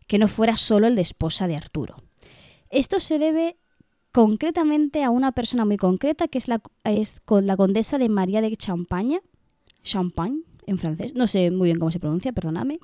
que 0.06 0.18
no 0.18 0.28
fuera 0.28 0.56
solo 0.56 0.88
el 0.88 0.96
de 0.96 1.02
esposa 1.02 1.48
de 1.48 1.56
Arturo. 1.56 1.96
Esto 2.68 3.00
se 3.00 3.18
debe 3.18 3.56
concretamente 4.12 5.04
a 5.04 5.10
una 5.10 5.32
persona 5.32 5.64
muy 5.64 5.76
concreta 5.76 6.28
que 6.28 6.38
es 6.38 6.48
la, 6.48 6.60
es 6.84 7.22
la 7.28 7.56
condesa 7.56 7.96
de 7.96 8.08
María 8.08 8.42
de 8.42 8.54
Champaña, 8.56 9.20
Champagne 9.82 10.42
en 10.66 10.78
francés, 10.78 11.14
no 11.14 11.26
sé 11.26 11.50
muy 11.50 11.68
bien 11.68 11.78
cómo 11.78 11.92
se 11.92 12.00
pronuncia, 12.00 12.32
perdóname, 12.32 12.80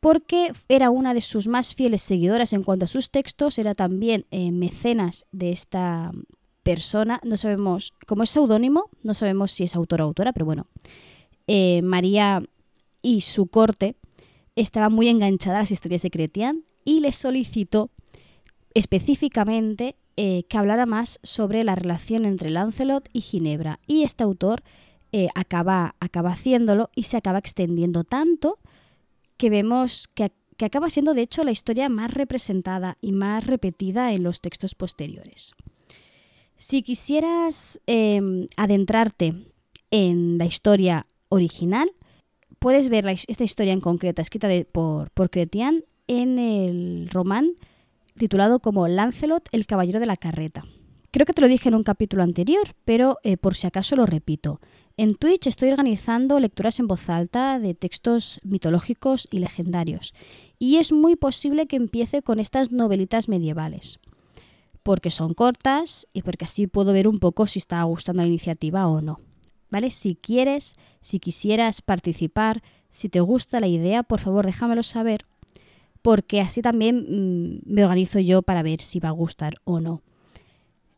porque 0.00 0.52
era 0.68 0.90
una 0.90 1.14
de 1.14 1.20
sus 1.20 1.46
más 1.46 1.74
fieles 1.74 2.02
seguidoras 2.02 2.52
en 2.52 2.64
cuanto 2.64 2.84
a 2.84 2.88
sus 2.88 3.10
textos, 3.10 3.58
era 3.58 3.74
también 3.74 4.26
eh, 4.30 4.50
mecenas 4.50 5.26
de 5.30 5.52
esta 5.52 6.12
persona, 6.64 7.20
no 7.22 7.36
sabemos, 7.36 7.94
como 8.06 8.24
es 8.24 8.30
seudónimo, 8.30 8.90
no 9.04 9.14
sabemos 9.14 9.52
si 9.52 9.62
es 9.62 9.76
autor 9.76 10.00
o 10.00 10.04
autora, 10.04 10.32
pero 10.32 10.44
bueno, 10.44 10.66
eh, 11.46 11.82
María 11.82 12.42
y 13.02 13.20
su 13.20 13.46
corte 13.46 13.96
estaban 14.56 14.92
muy 14.92 15.08
enganchadas 15.08 15.56
a 15.56 15.60
las 15.60 15.70
historias 15.70 16.02
de 16.02 16.10
Cretián 16.10 16.64
y 16.84 17.00
le 17.00 17.12
solicitó 17.12 17.90
específicamente 18.74 19.96
eh, 20.16 20.44
que 20.48 20.58
hablara 20.58 20.86
más 20.86 21.20
sobre 21.22 21.62
la 21.64 21.74
relación 21.74 22.24
entre 22.24 22.50
Lancelot 22.50 23.08
y 23.12 23.20
Ginebra. 23.20 23.80
Y 23.86 24.02
este 24.02 24.24
autor 24.24 24.62
eh, 25.12 25.28
acaba, 25.34 25.94
acaba 26.00 26.30
haciéndolo 26.30 26.90
y 26.94 27.04
se 27.04 27.16
acaba 27.16 27.38
extendiendo 27.38 28.04
tanto 28.04 28.58
que 29.36 29.50
vemos 29.50 30.08
que, 30.08 30.32
que 30.56 30.64
acaba 30.64 30.90
siendo 30.90 31.14
de 31.14 31.22
hecho 31.22 31.44
la 31.44 31.50
historia 31.50 31.88
más 31.88 32.12
representada 32.12 32.96
y 33.00 33.12
más 33.12 33.46
repetida 33.46 34.12
en 34.12 34.22
los 34.22 34.40
textos 34.40 34.74
posteriores. 34.74 35.52
Si 36.56 36.82
quisieras 36.82 37.80
em, 37.86 38.46
adentrarte 38.56 39.34
en 39.90 40.38
la 40.38 40.46
historia 40.46 41.06
original, 41.28 41.90
puedes 42.58 42.88
ver 42.88 43.06
esta 43.06 43.44
historia 43.44 43.72
en 43.72 43.80
concreta, 43.80 44.22
escrita 44.22 44.48
por, 44.72 45.10
por 45.10 45.30
Cretián 45.30 45.84
en 46.06 46.38
el 46.38 47.08
román 47.10 47.52
titulado 48.16 48.60
como 48.60 48.88
Lancelot, 48.88 49.48
el 49.52 49.66
caballero 49.66 50.00
de 50.00 50.06
la 50.06 50.16
carreta. 50.16 50.64
Creo 51.10 51.24
que 51.24 51.32
te 51.32 51.40
lo 51.40 51.48
dije 51.48 51.68
en 51.68 51.74
un 51.74 51.82
capítulo 51.82 52.22
anterior, 52.22 52.74
pero 52.84 53.18
eh, 53.22 53.36
por 53.36 53.54
si 53.54 53.66
acaso 53.66 53.96
lo 53.96 54.04
repito. 54.04 54.60
En 54.98 55.14
Twitch 55.14 55.46
estoy 55.46 55.70
organizando 55.70 56.40
lecturas 56.40 56.78
en 56.78 56.88
voz 56.88 57.08
alta 57.08 57.58
de 57.58 57.74
textos 57.74 58.40
mitológicos 58.42 59.28
y 59.30 59.38
legendarios, 59.38 60.12
y 60.58 60.76
es 60.76 60.92
muy 60.92 61.16
posible 61.16 61.66
que 61.66 61.76
empiece 61.76 62.22
con 62.22 62.40
estas 62.40 62.70
novelitas 62.70 63.28
medievales, 63.28 63.98
porque 64.82 65.10
son 65.10 65.34
cortas 65.34 66.06
y 66.12 66.22
porque 66.22 66.44
así 66.44 66.66
puedo 66.66 66.92
ver 66.92 67.08
un 67.08 67.18
poco 67.18 67.46
si 67.46 67.58
está 67.58 67.82
gustando 67.84 68.22
la 68.22 68.28
iniciativa 68.28 68.86
o 68.86 69.00
no. 69.00 69.20
¿Vale? 69.70 69.90
Si 69.90 70.14
quieres, 70.14 70.74
si 71.00 71.18
quisieras 71.18 71.82
participar, 71.82 72.62
si 72.90 73.08
te 73.08 73.20
gusta 73.20 73.60
la 73.60 73.66
idea, 73.66 74.02
por 74.02 74.20
favor 74.20 74.46
déjamelo 74.46 74.82
saber 74.82 75.26
porque 76.06 76.40
así 76.40 76.62
también 76.62 77.04
mm, 77.08 77.62
me 77.64 77.82
organizo 77.82 78.20
yo 78.20 78.42
para 78.42 78.62
ver 78.62 78.80
si 78.80 79.00
va 79.00 79.08
a 79.08 79.10
gustar 79.10 79.56
o 79.64 79.80
no. 79.80 80.02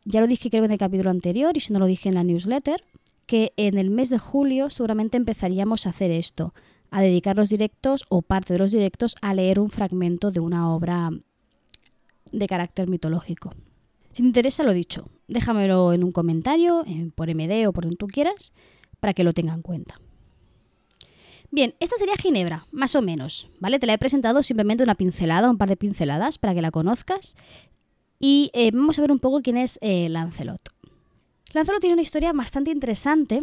Ya 0.04 0.20
lo 0.20 0.26
dije 0.26 0.50
creo 0.50 0.66
en 0.66 0.70
el 0.70 0.76
capítulo 0.76 1.08
anterior 1.08 1.56
y 1.56 1.60
si 1.60 1.72
no 1.72 1.78
lo 1.78 1.86
dije 1.86 2.10
en 2.10 2.14
la 2.14 2.24
newsletter, 2.24 2.84
que 3.24 3.54
en 3.56 3.78
el 3.78 3.88
mes 3.88 4.10
de 4.10 4.18
julio 4.18 4.68
seguramente 4.68 5.16
empezaríamos 5.16 5.86
a 5.86 5.90
hacer 5.90 6.10
esto, 6.10 6.52
a 6.90 7.00
dedicar 7.00 7.38
los 7.38 7.48
directos 7.48 8.04
o 8.10 8.20
parte 8.20 8.52
de 8.52 8.58
los 8.58 8.70
directos 8.70 9.14
a 9.22 9.32
leer 9.32 9.60
un 9.60 9.70
fragmento 9.70 10.30
de 10.30 10.40
una 10.40 10.70
obra 10.70 11.08
de 12.30 12.46
carácter 12.46 12.86
mitológico. 12.86 13.54
Si 14.12 14.20
te 14.20 14.28
interesa 14.28 14.62
lo 14.62 14.74
dicho, 14.74 15.08
déjamelo 15.28 15.92
en 15.92 16.04
un 16.04 16.12
comentario, 16.12 16.84
por 17.14 17.28
MD 17.28 17.68
o 17.68 17.72
por 17.72 17.84
donde 17.84 17.96
tú 17.96 18.06
quieras, 18.06 18.52
para 19.00 19.12
que 19.12 19.24
lo 19.24 19.32
tenga 19.32 19.54
en 19.54 19.62
cuenta. 19.62 20.00
Bien, 21.50 21.74
esta 21.80 21.96
sería 21.96 22.16
Ginebra, 22.16 22.66
más 22.72 22.94
o 22.94 23.00
menos, 23.00 23.48
¿vale? 23.58 23.78
Te 23.78 23.86
la 23.86 23.94
he 23.94 23.98
presentado 23.98 24.42
simplemente 24.42 24.84
una 24.84 24.94
pincelada, 24.94 25.50
un 25.50 25.56
par 25.56 25.68
de 25.68 25.76
pinceladas 25.76 26.36
para 26.36 26.54
que 26.54 26.60
la 26.60 26.70
conozcas. 26.70 27.36
Y 28.20 28.50
eh, 28.52 28.70
vamos 28.72 28.98
a 28.98 29.02
ver 29.02 29.12
un 29.12 29.18
poco 29.18 29.40
quién 29.40 29.56
es 29.56 29.78
eh, 29.80 30.08
Lancelot. 30.08 30.60
Lancelot 31.54 31.80
tiene 31.80 31.94
una 31.94 32.02
historia 32.02 32.32
bastante 32.34 32.70
interesante. 32.70 33.42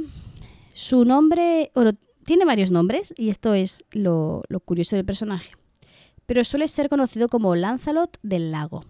Su 0.74 1.06
nombre, 1.06 1.72
bueno, 1.74 1.94
tiene 2.25 2.46
varios 2.46 2.70
nombres 2.70 3.13
y 3.18 3.30
esto 3.30 3.54
es 3.54 3.86
lo, 3.92 4.44
curioso 4.65 4.96
del 4.96 5.06
personaje. 5.06 5.51
Pero 6.25 6.44
suele 6.44 6.68
ser 6.68 6.89
conocido 6.89 7.27
como 7.30 7.56
Lancelot 7.56 8.18
del 8.22 8.51
Lago. 8.51 8.84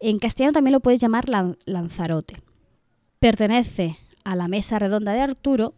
En 0.00 0.18
castellano 0.18 0.52
también 0.52 0.72
lo 0.72 0.80
puedes 0.80 1.00
llamar 1.00 1.26
Lanzarote. 1.66 2.42
Pertenece 3.18 3.98
a 4.24 4.36
la 4.36 4.48
mesa 4.48 4.78
redonda 4.78 5.12
de 5.12 5.20
Arturo 5.20 5.74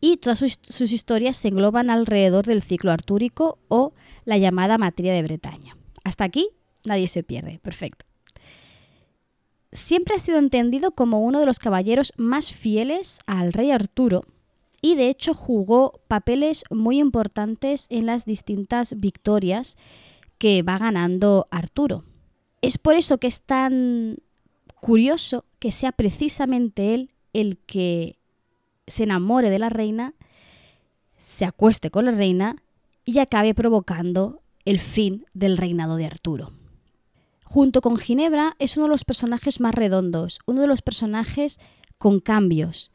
y 0.00 0.16
todas 0.16 0.38
sus, 0.38 0.92
historias 0.92 1.36
se 1.36 1.48
engloban 1.48 1.90
alrededor 1.90 2.46
del 2.46 2.62
ciclo 2.62 2.90
artúrico 2.90 3.58
o 3.68 3.92
la 4.24 4.38
llamada 4.38 4.78
materia 4.78 5.12
de 5.12 5.22
Bretaña. 5.22 5.76
Hasta 6.04 6.24
aquí 6.24 6.48
nadie 6.84 7.08
se 7.08 7.22
pierde, 7.22 7.58
perfecto. 7.58 8.06
Siempre 9.72 10.16
ha 10.16 10.18
sido 10.18 10.38
entendido 10.38 10.92
como 10.92 11.20
uno 11.20 11.38
de 11.38 11.46
los 11.46 11.58
caballeros 11.58 12.12
más 12.16 12.52
fieles 12.52 13.20
al 13.26 13.52
rey 13.52 13.70
Arturo 13.70 14.24
y 14.82 14.96
de 14.96 15.08
hecho 15.08 15.34
jugó 15.34 16.00
papeles 16.08 16.64
muy 16.70 16.98
importantes 16.98 17.86
en 17.90 18.06
las 18.06 18.24
distintas 18.24 18.98
victorias 18.98 19.76
que 20.38 20.62
va 20.62 20.78
ganando 20.78 21.44
Arturo. 21.50 22.04
Es 22.62 22.78
por 22.78 22.94
eso 22.94 23.18
que 23.18 23.26
es 23.26 23.42
tan 23.42 24.18
curioso 24.80 25.44
que 25.58 25.72
sea 25.72 25.92
precisamente 25.92 26.94
él 26.94 27.10
el 27.32 27.58
que 27.58 28.18
se 28.86 29.04
enamore 29.04 29.50
de 29.50 29.58
la 29.58 29.68
reina, 29.68 30.14
se 31.16 31.44
acueste 31.44 31.90
con 31.90 32.06
la 32.06 32.10
reina 32.12 32.56
y 33.04 33.18
acabe 33.18 33.54
provocando 33.54 34.42
el 34.64 34.78
fin 34.78 35.26
del 35.34 35.56
reinado 35.56 35.96
de 35.96 36.06
Arturo. 36.06 36.52
Junto 37.44 37.80
con 37.80 37.96
Ginebra 37.96 38.56
es 38.58 38.76
uno 38.76 38.86
de 38.86 38.90
los 38.90 39.04
personajes 39.04 39.60
más 39.60 39.74
redondos, 39.74 40.38
uno 40.46 40.60
de 40.60 40.66
los 40.66 40.82
personajes 40.82 41.58
con 41.98 42.20
cambios, 42.20 42.90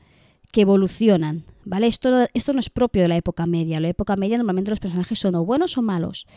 que 0.51 0.61
evolucionan, 0.61 1.43
¿vale? 1.65 1.87
Esto 1.87 2.11
no, 2.11 2.27
esto 2.33 2.53
no 2.53 2.59
es 2.59 2.69
propio 2.69 3.01
de 3.01 3.09
la 3.09 3.17
época 3.17 3.45
media. 3.45 3.75
En 3.75 3.83
la 3.83 3.89
época 3.89 4.15
media 4.15 4.37
normalmente 4.37 4.71
los 4.71 4.79
personajes 4.79 5.19
son 5.19 5.35
o 5.35 5.43
buenos 5.43 5.77
o 5.77 5.81
malos. 5.81 6.27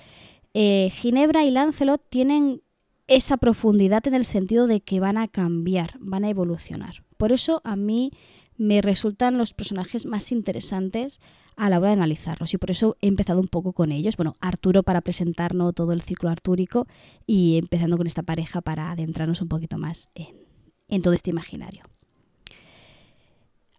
Eh, 0.54 0.90
Ginebra 0.97 1.44
y 1.44 1.52
Lancelot 1.52 2.02
tienen 2.08 2.62
esa 3.09 3.38
profundidad 3.38 4.07
en 4.07 4.15
el 4.15 4.25
sentido 4.25 4.67
de 4.67 4.81
que 4.81 5.00
van 5.00 5.17
a 5.17 5.29
cambiar, 5.29 5.97
van 5.99 6.25
a 6.25 6.31
evolucionar. 6.31 7.05
Por 7.17 7.33
eso 7.33 7.61
a 7.65 7.75
mí 7.75 8.12
me 8.59 8.83
resultan 8.83 9.38
los 9.38 9.55
personajes 9.55 10.05
más 10.05 10.31
interesantes 10.31 11.21
a 11.57 11.71
la 11.71 11.79
hora 11.79 11.88
de 11.88 11.95
analizarlos 11.95 12.53
y 12.55 12.59
por 12.59 12.71
eso 12.71 12.97
he 13.00 13.09
empezado 13.09 13.41
un 13.41 13.49
poco 13.49 13.73
con 13.73 13.93
ellos. 13.93 14.17
Bueno, 14.17 14.37
Arturo 14.41 14.83
para 14.83 15.00
presentarnos 15.00 15.75
todo 15.75 15.93
el 15.93 16.03
ciclo 16.03 16.29
artúrico 16.29 16.87
y 17.27 17.57
empezando 17.57 17.97
con 17.97 18.07
esta 18.07 18.23
pareja 18.23 18.61
para 18.61 18.91
adentrarnos 18.91 19.41
un 19.41 19.49
poquito 19.49 19.79
más 19.79 20.11
en, 20.15 21.03
todo 21.03 21.15
este 21.15 21.31
imaginario. 21.31 21.85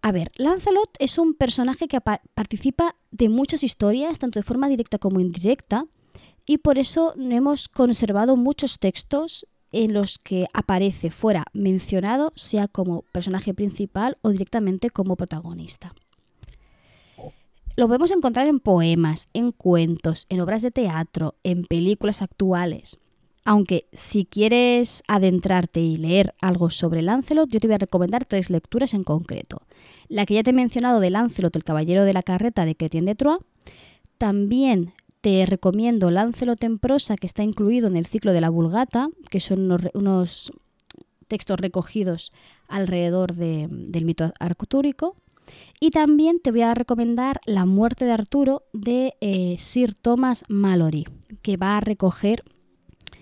A 0.02 0.12
ver, 0.12 0.32
Lancelot 0.36 0.90
es 0.98 1.18
un 1.18 1.34
personaje 1.34 1.86
que 1.86 2.00
participa 2.00 2.96
de 3.10 3.28
muchas 3.28 3.62
historias, 3.62 4.18
tanto 4.18 4.38
de 4.38 4.42
forma 4.42 4.68
directa 4.68 4.98
como 4.98 5.20
indirecta, 5.20 5.86
y 6.50 6.58
por 6.58 6.78
eso 6.78 7.14
hemos 7.16 7.68
conservado 7.68 8.36
muchos 8.36 8.80
textos 8.80 9.46
en 9.70 9.94
los 9.94 10.18
que 10.18 10.48
aparece 10.52 11.12
fuera 11.12 11.44
mencionado, 11.52 12.32
sea 12.34 12.66
como 12.66 13.02
personaje 13.12 13.54
principal 13.54 14.18
o 14.22 14.30
directamente 14.30 14.90
como 14.90 15.14
protagonista. 15.14 15.94
Lo 17.76 17.86
podemos 17.86 18.10
encontrar 18.10 18.48
en 18.48 18.58
poemas, 18.58 19.28
en 19.32 19.52
cuentos, 19.52 20.26
en 20.28 20.40
obras 20.40 20.62
de 20.62 20.72
teatro, 20.72 21.36
en 21.44 21.66
películas 21.66 22.20
actuales. 22.20 22.98
Aunque 23.44 23.86
si 23.92 24.24
quieres 24.24 25.04
adentrarte 25.06 25.78
y 25.78 25.98
leer 25.98 26.34
algo 26.40 26.70
sobre 26.70 27.00
Lancelot, 27.00 27.48
yo 27.48 27.60
te 27.60 27.68
voy 27.68 27.76
a 27.76 27.78
recomendar 27.78 28.24
tres 28.24 28.50
lecturas 28.50 28.92
en 28.92 29.04
concreto. 29.04 29.62
La 30.08 30.26
que 30.26 30.34
ya 30.34 30.42
te 30.42 30.50
he 30.50 30.52
mencionado 30.52 30.98
de 30.98 31.10
Lancelot, 31.10 31.54
el 31.54 31.62
caballero 31.62 32.04
de 32.04 32.12
la 32.12 32.24
carreta 32.24 32.64
de 32.64 32.74
Chrétien 32.74 33.04
de 33.04 33.14
Troyes. 33.14 33.46
También 34.18 34.94
te 35.20 35.44
recomiendo 35.46 36.10
Lancelot 36.10 36.62
en 36.64 36.78
prosa, 36.78 37.16
que 37.16 37.26
está 37.26 37.42
incluido 37.42 37.88
en 37.88 37.96
el 37.96 38.06
ciclo 38.06 38.32
de 38.32 38.40
la 38.40 38.50
Vulgata, 38.50 39.08
que 39.28 39.40
son 39.40 39.70
unos, 39.94 40.52
textos 41.28 41.60
recogidos 41.60 42.32
alrededor 42.68 43.34
del 43.34 44.04
mito 44.04 44.32
arctúrico. 44.40 45.16
Y 45.80 45.90
también 45.90 46.40
te 46.40 46.50
voy 46.50 46.62
a 46.62 46.74
recomendar 46.74 47.40
La 47.44 47.66
muerte 47.66 48.04
de 48.04 48.12
Arturo 48.12 48.62
de 48.72 49.14
eh, 49.20 49.56
Sir 49.58 49.94
Thomas 49.94 50.44
Mallory, 50.48 51.06
que 51.42 51.56
va 51.56 51.76
a 51.76 51.80
recoger 51.80 52.44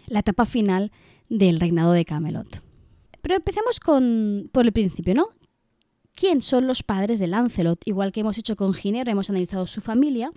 la 0.09 0.21
etapa 0.21 0.45
final 0.45 0.93
del 1.29 1.61
reinado 1.61 1.93
de 1.93 2.05
Camelot. 2.05 2.63
Pero 3.23 3.35
empecemos 3.35 3.81
con, 3.81 4.49
por 4.53 4.65
el 4.65 4.73
principio, 4.73 5.15
¿no? 5.15 5.29
¿Quién 6.15 6.43
son 6.43 6.67
los 6.67 6.83
padres 6.83 7.19
de 7.19 7.29
Lancelot? 7.29 7.81
Igual 7.87 8.13
que 8.13 8.21
hemos 8.21 8.39
hecho 8.39 8.57
con 8.57 8.75
Ginebra, 8.75 9.13
hemos 9.13 9.31
analizado 9.31 9.67
su 9.67 9.81
familia, 9.81 10.33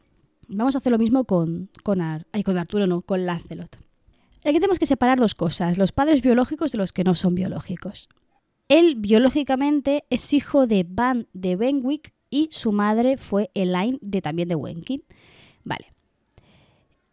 vamos 0.52 0.76
a 0.76 0.80
hacer 0.80 0.92
lo 0.92 0.98
mismo 0.98 1.24
con, 1.26 1.70
con, 1.84 2.00
con 2.44 2.58
Arturo, 2.58 2.88
no, 2.88 3.02
con 3.02 3.26
Lancelot. 3.26 3.78
Aquí 4.44 4.56
tenemos 4.56 4.80
que 4.80 4.86
separar 4.86 5.20
dos 5.20 5.36
cosas, 5.36 5.78
los 5.78 5.92
padres 5.92 6.22
biológicos 6.22 6.72
de 6.72 6.78
los 6.78 6.94
que 6.94 7.04
no 7.04 7.16
son 7.16 7.36
biológicos. 7.36 8.10
Él 8.68 8.96
biológicamente 8.96 10.06
es 10.10 10.34
hijo 10.34 10.66
de 10.66 10.86
Van 10.88 11.28
de 11.34 11.56
Benwick 11.56 12.14
y 12.30 12.50
su 12.52 12.72
madre 12.72 13.18
fue 13.18 13.52
Elaine 13.54 14.00
de 14.02 14.22
también 14.22 14.48
de 14.48 14.56
Wenkin. 14.56 15.04
Vale. 15.64 15.94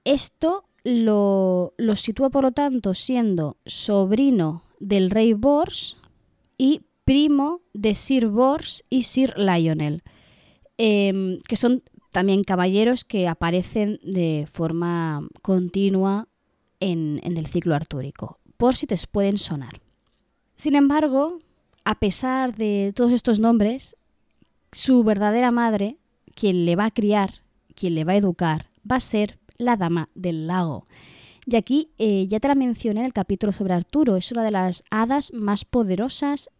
Esto 0.05 0.65
lo, 0.85 1.75
lo 1.77 1.97
sitúa, 1.97 2.31
por 2.31 2.45
lo 2.45 2.53
tanto, 2.53 2.95
siendo 2.95 3.57
sobrino 3.67 4.63
del 4.79 5.11
rey 5.11 5.35
Bors 5.35 5.97
y 6.57 6.83
primo 7.05 7.63
de 7.75 7.95
Sir 7.95 8.29
Bors 8.29 8.85
y 8.89 9.03
Sir 9.03 9.35
Lionel, 9.37 10.03
em, 10.77 11.41
que 11.49 11.57
son 11.57 11.83
también 12.11 12.45
caballeros 12.45 13.05
que 13.05 13.29
aparecen 13.29 14.01
de 14.03 14.47
forma 14.51 15.27
continua 15.43 16.29
en, 16.81 17.21
en, 17.23 17.37
el 17.37 17.47
ciclo 17.47 17.75
artúrico, 17.75 18.39
por 18.57 18.77
si 18.77 18.87
te 18.87 18.97
pueden 19.11 19.39
sonar. 19.39 19.81
Sin 20.55 20.75
embargo, 20.75 21.41
a 21.85 21.99
pesar 21.99 22.57
de 22.57 22.93
todos 22.95 23.13
estos 23.13 23.41
nombres, 23.41 23.97
su 24.73 25.05
verdadera 25.05 25.51
madre, 25.51 25.99
quien 26.35 26.65
le 26.65 26.77
va 26.77 26.87
a 26.87 26.91
criar, 26.91 27.43
quien 27.75 27.95
le 27.95 28.05
va 28.05 28.13
a 28.13 28.17
educar, 28.17 28.71
va 28.91 28.97
a 28.97 29.01
ser 29.01 29.39
la 29.57 29.77
Dama 29.77 30.09
del 30.15 30.47
Lago, 30.47 30.87
y 31.51 31.57
aquí 31.57 31.89
eh, 31.97 32.27
ya 32.29 32.41
te 32.41 32.49
la 32.49 32.55
mencioné 32.55 33.01
en 33.01 33.07
el 33.07 33.15
capítulo 33.15 33.53
sobre 33.53 33.73
Arturo, 33.73 34.17
es 34.17 34.31
una 34.33 34.45
de 34.45 34.51
las 34.51 34.85
hadas 34.91 35.33
más 35.33 35.65
poderosas 35.65 36.51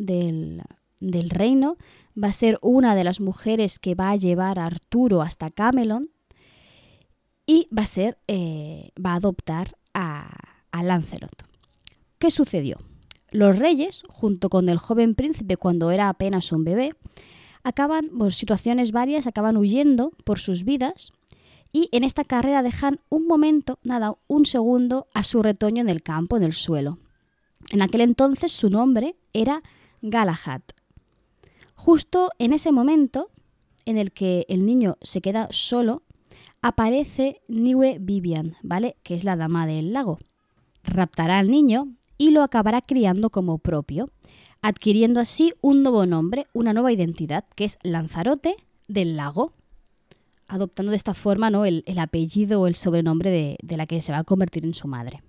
del, 1.01 1.31
reino, 1.31 1.77
va 2.23 2.29
a 2.29 2.33
ser 2.33 2.59
una 2.63 2.95
de 2.95 3.05
las 3.05 3.21
mujeres 3.21 3.79
que 3.79 3.95
va 3.95 4.11
a 4.11 4.17
llevar 4.17 4.59
a 4.59 4.67
Arturo 4.67 5.23
hasta 5.23 5.51
Camelon 5.51 6.11
y 7.47 7.69
va 7.77 7.83
a 7.83 7.87
ser, 7.87 8.19
eh, 8.29 8.91
va 9.05 9.13
a 9.13 9.17
adoptar 9.17 9.77
a, 9.95 10.29
a 10.71 10.83
Lancelot. 10.83 11.45
¿Qué 12.19 12.31
sucedió? 12.31 12.79
Los 13.31 13.59
reyes, 13.59 14.05
junto 14.09 14.49
con 14.49 14.69
el 14.69 14.79
joven 14.79 15.15
príncipe 15.15 15.57
cuando 15.57 15.91
era 15.91 16.09
apenas 16.09 16.51
un 16.53 16.65
bebé, 16.65 16.93
acaban, 17.63 18.09
por 18.09 18.33
situaciones 18.33 18.93
varias, 18.93 19.27
acaban 19.27 19.57
huyendo 19.57 20.13
por 20.25 20.39
sus 20.39 20.65
vidas 20.65 21.13
y 21.73 21.89
en 21.93 22.05
esta 22.05 22.25
carrera 22.25 22.63
dejan 22.63 23.01
un 23.09 23.27
momento, 23.27 23.79
nada, 23.83 24.15
un 24.27 24.47
segundo, 24.47 25.09
a 25.15 25.23
su 25.23 25.43
retoño 25.43 25.83
en 25.83 25.89
el 25.89 26.03
campo, 26.03 26.37
en 26.37 26.43
el 26.43 26.53
suelo. 26.53 26.99
En 27.71 27.83
aquel 27.83 28.01
entonces 28.01 28.53
su 28.53 28.71
nombre 28.71 29.17
era 29.33 29.63
Galahad. 30.01 30.63
Justo 31.89 32.33
en 32.39 32.53
ese 32.53 32.71
momento 32.71 33.31
en 33.87 33.97
el 33.97 34.13
que 34.13 34.45
el 34.51 34.67
niño 34.67 34.99
se 35.01 35.23
queda 35.23 35.49
solo, 35.51 36.03
aparece 36.61 37.41
Niue 37.49 37.97
Vivian, 37.99 38.57
¿vale? 38.63 38.97
Que 39.03 39.15
es 39.15 39.25
la 39.25 39.37
dama 39.37 39.67
del 39.67 39.95
lago. 39.95 40.19
Raptará 40.85 41.39
al 41.39 41.51
niño 41.51 41.89
y 42.19 42.33
lo 42.33 42.43
acabará 42.43 42.83
criando 42.83 43.31
como 43.31 43.57
propio, 43.57 44.11
adquiriendo 44.61 45.19
así 45.19 45.55
un 45.63 45.83
nuevo 45.83 46.05
nombre, 46.05 46.47
una 46.53 46.75
nueva 46.75 46.93
identidad, 46.93 47.47
que 47.57 47.65
es 47.65 47.79
Lanzarote 47.83 48.57
del 48.87 49.17
lago 49.17 49.55
adoptando 50.47 50.91
de 50.91 50.97
esta 50.97 51.15
forma 51.15 51.49
¿no? 51.49 51.65
el, 51.65 51.85
apellido 51.99 52.61
o 52.61 52.67
el 52.67 52.75
sobrenombre 52.75 53.57
de, 53.63 53.77
la 53.79 53.87
que 53.87 54.03
se 54.03 54.13
va 54.13 54.19
a 54.19 54.25
convertir 54.25 54.67
en 54.67 54.75
su 54.75 54.89
madre. 54.89 55.21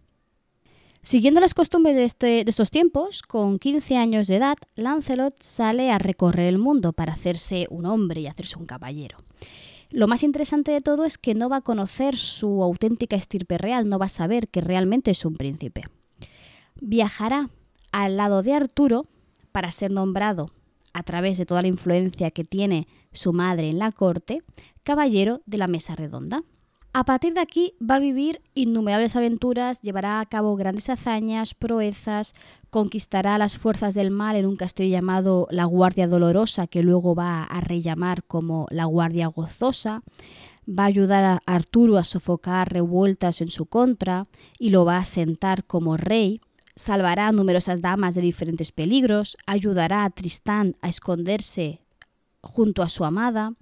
Siguiendo 1.02 1.40
las 1.40 1.54
costumbres 1.54 1.96
de, 1.96 2.04
este, 2.04 2.48
estos 2.48 2.72
tiempos, 2.72 3.22
con 3.22 3.58
15 3.58 3.98
años 3.98 4.28
de 4.28 4.36
edad, 4.36 4.58
Lancelot 4.76 5.42
sale 5.42 5.92
a 5.92 5.98
recorrer 5.98 6.48
el 6.48 6.58
mundo 6.58 6.92
para 6.92 7.14
hacerse 7.14 7.68
un 7.70 7.86
hombre 7.86 8.22
y 8.22 8.28
hacerse 8.28 8.58
un 8.58 8.66
caballero. 8.66 9.18
Lo 9.92 10.08
más 10.08 10.24
interesante 10.24 10.72
de 10.72 10.82
todo 10.82 11.06
es 11.06 11.18
que 11.18 11.34
no 11.34 11.50
va 11.50 11.58
a 11.58 11.62
conocer 11.62 12.16
su 12.16 12.62
auténtica 12.62 13.16
estirpe 13.16 13.58
real, 13.58 13.88
no 13.88 13.98
va 13.98 14.06
a 14.06 14.10
saber 14.10 14.50
que 14.50 14.62
realmente 14.62 15.12
es 15.12 15.26
un 15.26 15.36
príncipe. 15.36 15.84
Viajará 16.80 17.50
al 17.92 18.18
lado 18.18 18.44
de 18.44 18.54
Arturo 18.54 19.08
para 19.52 19.72
ser 19.72 19.92
nombrado, 19.92 20.52
a 20.94 21.04
través 21.04 21.38
de 21.38 21.46
toda 21.46 21.62
la 21.62 21.68
influencia 21.70 22.30
que 22.30 22.44
tiene 22.44 22.88
su 23.14 23.34
madre 23.34 23.70
en 23.70 23.80
la 23.80 23.92
corte, 23.92 24.44
caballero 24.84 25.42
de 25.46 25.58
la 25.58 25.68
mesa 25.68 25.96
redonda. 25.96 26.44
A 26.92 27.06
partir 27.06 27.36
de 27.36 27.40
aquí 27.40 27.76
va 27.80 27.96
a 27.96 28.00
vivir 28.00 28.42
innumerables 28.56 29.16
aventuras, 29.16 29.82
llevará 29.82 30.20
a 30.20 30.26
cabo 30.26 30.56
grandes 30.56 30.90
hazañas, 30.90 31.54
proezas, 31.54 32.34
conquistará 32.72 33.38
las 33.38 33.60
fuerzas 33.60 33.94
del 33.94 34.10
mal 34.10 34.36
en 34.36 34.48
un 34.48 34.56
castillo 34.56 34.90
llamado 34.90 35.48
la 35.52 35.66
Guardia 35.66 36.08
Dolorosa, 36.08 36.66
que 36.66 36.82
luego 36.82 37.14
va 37.14 37.44
a 37.44 37.62
rellamar 37.62 38.24
como 38.24 38.66
la 38.72 38.86
Guardia 38.86 39.28
Gozosa, 39.28 40.02
va 40.68 40.84
a 40.84 40.88
ayudar 40.88 41.24
a 41.24 41.42
Arturo 41.46 42.00
a 42.00 42.04
sofocar 42.04 42.74
revueltas 42.74 43.42
en 43.42 43.52
su 43.52 43.68
contra 43.68 44.28
y 44.58 44.72
lo 44.72 44.84
va 44.84 44.98
a 44.98 45.06
sentar 45.06 45.66
como 45.66 45.96
rey, 45.96 46.42
salvará 46.76 47.28
a 47.28 47.32
numerosas 47.32 47.84
damas 47.84 48.16
de 48.16 48.22
diferentes 48.22 48.72
peligros, 48.72 49.38
ayudará 49.46 50.06
a 50.06 50.10
Tristán 50.10 50.76
a 50.82 50.90
esconderse 50.90 51.82
junto 52.42 52.82
a 52.82 52.90
su 52.90 53.06
amada, 53.06 53.54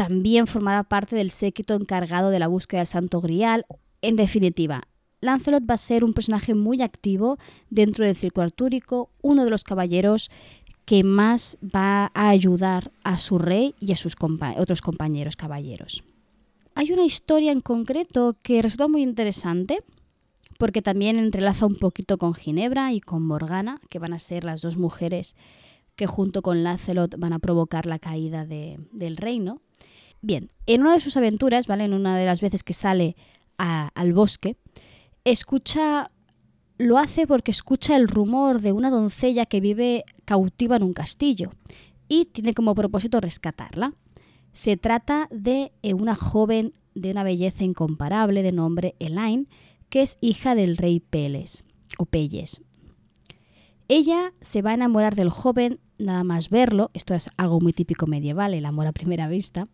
también 0.00 0.46
formará 0.46 0.82
parte 0.82 1.14
del 1.14 1.30
séquito 1.30 1.74
encargado 1.74 2.30
de 2.30 2.38
la 2.38 2.46
búsqueda 2.46 2.80
del 2.80 2.86
Santo 2.86 3.20
Grial. 3.20 3.66
En 4.00 4.16
definitiva, 4.16 4.84
Lancelot 5.20 5.68
va 5.68 5.74
a 5.74 5.76
ser 5.76 6.04
un 6.04 6.14
personaje 6.14 6.54
muy 6.54 6.80
activo 6.80 7.36
dentro 7.68 8.06
del 8.06 8.16
circo 8.16 8.40
artúrico, 8.40 9.10
uno 9.20 9.44
de 9.44 9.50
los 9.50 9.62
caballeros 9.62 10.30
que 10.86 11.04
más 11.04 11.58
va 11.62 12.10
a 12.14 12.30
ayudar 12.30 12.92
a 13.04 13.18
su 13.18 13.36
rey 13.38 13.74
y 13.78 13.92
a 13.92 13.96
sus 13.96 14.16
otros 14.56 14.80
compañeros 14.80 15.36
caballeros. 15.36 16.02
Hay 16.74 16.92
una 16.92 17.04
historia 17.04 17.52
en 17.52 17.60
concreto 17.60 18.38
que 18.40 18.62
resulta 18.62 18.88
muy 18.88 19.02
interesante 19.02 19.84
porque 20.58 20.80
también 20.80 21.18
entrelaza 21.18 21.66
un 21.66 21.76
poquito 21.76 22.16
con 22.16 22.32
Ginebra 22.32 22.94
y 22.94 23.02
con 23.02 23.22
Morgana, 23.22 23.82
que 23.90 23.98
van 23.98 24.14
a 24.14 24.18
ser 24.18 24.44
las 24.44 24.62
dos 24.62 24.78
mujeres 24.78 25.36
que 25.94 26.06
junto 26.06 26.40
con 26.40 26.62
Lancelot 26.62 27.16
van 27.18 27.34
a 27.34 27.38
provocar 27.38 27.84
la 27.84 27.98
caída 27.98 28.46
del 28.46 29.18
reino. 29.18 29.60
Bien, 30.22 30.50
en 30.66 30.82
una 30.82 30.94
de 30.94 31.00
sus 31.00 31.16
aventuras, 31.16 31.66
¿vale? 31.66 31.84
En 31.84 31.94
una 31.94 32.16
de 32.18 32.26
las 32.26 32.40
veces 32.40 32.62
que 32.62 32.72
sale 32.72 33.16
al 33.56 34.12
bosque, 34.12 34.56
escucha. 35.24 36.10
Lo 36.78 36.96
hace 36.96 37.26
porque 37.26 37.50
escucha 37.50 37.94
el 37.94 38.08
rumor 38.08 38.62
de 38.62 38.72
una 38.72 38.88
doncella 38.88 39.44
que 39.44 39.60
vive 39.60 40.04
cautiva 40.24 40.76
en 40.76 40.82
un 40.82 40.94
castillo 40.94 41.50
y 42.08 42.24
tiene 42.24 42.54
como 42.54 42.74
propósito 42.74 43.20
rescatarla. 43.20 43.92
Se 44.54 44.78
trata 44.78 45.28
de 45.30 45.72
eh, 45.82 45.92
una 45.92 46.14
joven 46.14 46.72
de 46.94 47.10
una 47.10 47.22
belleza 47.22 47.64
incomparable 47.64 48.42
de 48.42 48.52
nombre 48.52 48.94
Elaine, 48.98 49.46
que 49.90 50.00
es 50.00 50.16
hija 50.22 50.54
del 50.54 50.78
rey 50.78 51.00
Peles 51.00 51.64
o 51.98 52.06
Pelles. 52.06 52.62
Ella 53.88 54.32
se 54.40 54.62
va 54.62 54.70
a 54.70 54.74
enamorar 54.74 55.16
del 55.16 55.30
joven 55.30 55.80
nada 55.98 56.24
más 56.24 56.48
verlo, 56.48 56.90
esto 56.94 57.14
es 57.14 57.28
algo 57.36 57.60
muy 57.60 57.72
típico 57.72 58.06
medieval, 58.06 58.54
el 58.54 58.64
amor 58.64 58.86
a 58.86 58.92
primera 58.92 59.28
vista, 59.28 59.68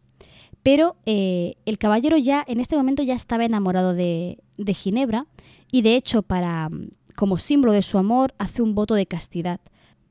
pero 0.66 0.96
eh, 1.06 1.54
el 1.64 1.78
caballero 1.78 2.16
ya 2.16 2.44
en 2.44 2.58
este 2.58 2.76
momento 2.76 3.04
ya 3.04 3.14
estaba 3.14 3.44
enamorado 3.44 3.94
de, 3.94 4.42
Ginebra 4.66 5.28
y 5.70 5.82
de 5.82 5.94
hecho 5.94 6.22
para 6.22 6.68
como 7.14 7.38
símbolo 7.38 7.72
de 7.72 7.82
su 7.82 7.98
amor 7.98 8.34
hace 8.38 8.62
un 8.62 8.74
voto 8.74 8.96
de 8.96 9.06
castidad 9.06 9.60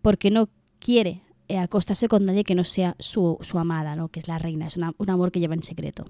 porque 0.01 0.31
no 0.31 0.47
quiere 0.79 1.23
eh, 1.49 1.57
acostarse 1.57 2.07
con 2.07 2.23
nadie 2.23 2.45
que 2.45 2.55
no 2.55 2.63
sea 2.63 2.95
su, 2.99 3.37
amada, 3.55 3.97
¿no? 3.97 4.07
que 4.07 4.21
es 4.21 4.29
la 4.29 4.37
reina, 4.37 4.67
es 4.67 4.77
un 4.77 5.09
amor 5.09 5.33
que 5.33 5.41
lleva 5.41 5.55
en 5.55 5.63
secreto. 5.63 6.05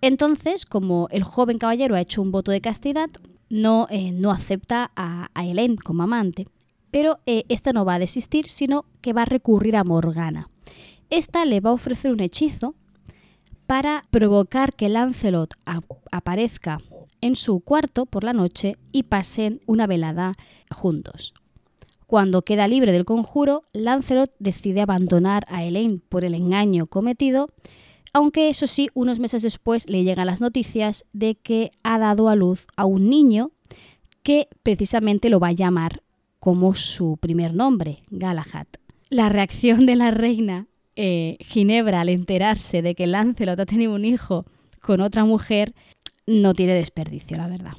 Entonces, 0.00 0.66
como 0.66 1.06
el 1.12 1.22
joven 1.22 1.58
caballero 1.58 1.94
ha 1.94 2.00
hecho 2.00 2.22
un 2.22 2.32
voto 2.32 2.50
de 2.50 2.60
castidad, 2.60 3.08
no, 3.48 3.86
eh, 3.88 4.10
no 4.10 4.32
acepta 4.32 4.90
a, 4.96 5.28
a 5.32 5.44
como 5.84 6.02
amante, 6.02 6.48
pero 6.90 7.20
esta 7.24 7.72
no 7.72 7.84
va 7.84 7.94
a 7.94 8.00
desistir, 8.00 8.48
sino 8.48 8.84
que 9.00 9.12
va 9.12 9.22
a 9.22 9.26
recurrir 9.26 9.76
a 9.76 9.84
Morgana. 9.84 10.50
Esta 11.08 11.44
le 11.44 11.60
va 11.60 11.70
a 11.70 11.74
ofrecer 11.74 12.10
un 12.10 12.18
hechizo 12.18 12.74
para 13.72 14.04
provocar 14.10 14.74
que 14.74 14.90
Lancelot 14.90 15.54
aparezca 16.10 16.76
en 17.22 17.36
su 17.36 17.60
cuarto 17.60 18.04
por 18.04 18.22
la 18.22 18.34
noche 18.34 18.76
y 18.92 19.04
pasen 19.04 19.60
una 19.64 19.86
velada 19.86 20.34
juntos. 20.70 21.32
Cuando 22.06 22.42
queda 22.42 22.68
libre 22.68 22.92
del 22.92 23.06
conjuro, 23.06 23.64
Lancelot 23.72 24.30
decide 24.38 24.82
abandonar 24.82 25.46
a 25.48 25.64
Elaine 25.64 26.02
por 26.06 26.22
el 26.26 26.34
engaño 26.34 26.86
cometido, 26.86 27.48
aunque 28.12 28.50
eso 28.50 28.66
sí, 28.66 28.90
unos 28.92 29.18
meses 29.20 29.42
después 29.42 29.88
le 29.88 30.04
llegan 30.04 30.26
las 30.26 30.42
noticias 30.42 31.06
de 31.14 31.36
que 31.36 31.70
ha 31.82 31.98
dado 31.98 32.28
a 32.28 32.36
luz 32.36 32.66
a 32.76 32.84
un 32.84 33.08
niño 33.08 33.52
que 34.22 34.48
precisamente 34.62 35.30
lo 35.30 35.40
va 35.40 35.48
a 35.48 35.52
llamar 35.52 36.02
como 36.40 36.74
su 36.74 37.16
primer 37.16 37.54
nombre, 37.54 38.02
Galahad. 38.10 38.66
La 39.08 39.30
reacción 39.30 39.86
de 39.86 39.96
la 39.96 40.10
reina 40.10 40.66
eh, 40.96 41.38
Ginebra, 41.40 42.00
al 42.00 42.08
enterarse 42.08 42.82
de 42.82 42.94
que 42.94 43.06
Lancelot 43.06 43.58
ha 43.58 43.66
tenido 43.66 43.94
un 43.94 44.04
hijo 44.04 44.46
con 44.80 45.00
otra 45.00 45.24
mujer, 45.24 45.74
no 46.26 46.54
tiene 46.54 46.74
desperdicio, 46.74 47.36
la 47.36 47.48
verdad. 47.48 47.72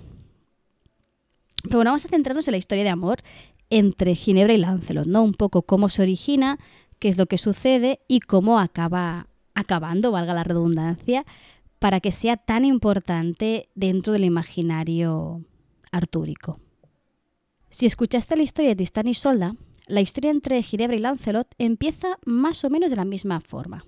Pero 1.63 1.77
bueno, 1.77 1.91
vamos 1.91 2.05
a 2.05 2.09
centrarnos 2.09 2.47
en 2.47 2.53
la 2.53 2.57
historia 2.57 2.83
de 2.83 2.89
amor 2.89 3.21
entre 3.69 4.15
Ginebra 4.15 4.53
y 4.53 4.57
Lancelot, 4.57 5.07
¿no? 5.07 5.23
Un 5.23 5.33
poco 5.33 5.63
cómo 5.63 5.89
se 5.89 6.01
origina, 6.01 6.59
qué 6.99 7.07
es 7.07 7.17
lo 7.17 7.25
que 7.25 7.37
sucede 7.37 7.99
y 8.07 8.19
cómo 8.19 8.59
acaba 8.59 9.27
acabando, 9.55 10.11
valga 10.11 10.33
la 10.33 10.43
redundancia, 10.43 11.25
para 11.79 11.99
que 11.99 12.11
sea 12.11 12.37
tan 12.37 12.65
importante 12.65 13.67
dentro 13.75 14.13
del 14.13 14.25
imaginario 14.25 15.43
artúrico. 15.91 16.59
Si 17.69 17.85
escuchaste 17.85 18.35
la 18.35 18.43
historia 18.43 18.69
de 18.69 18.75
Tristán 18.75 19.07
y 19.07 19.13
Solda, 19.13 19.55
la 19.87 20.01
historia 20.01 20.31
entre 20.31 20.61
Ginebra 20.63 20.95
y 20.95 20.99
Lancelot 20.99 21.53
empieza 21.57 22.17
más 22.25 22.63
o 22.63 22.69
menos 22.69 22.89
de 22.89 22.95
la 22.95 23.05
misma 23.05 23.41
forma. 23.41 23.85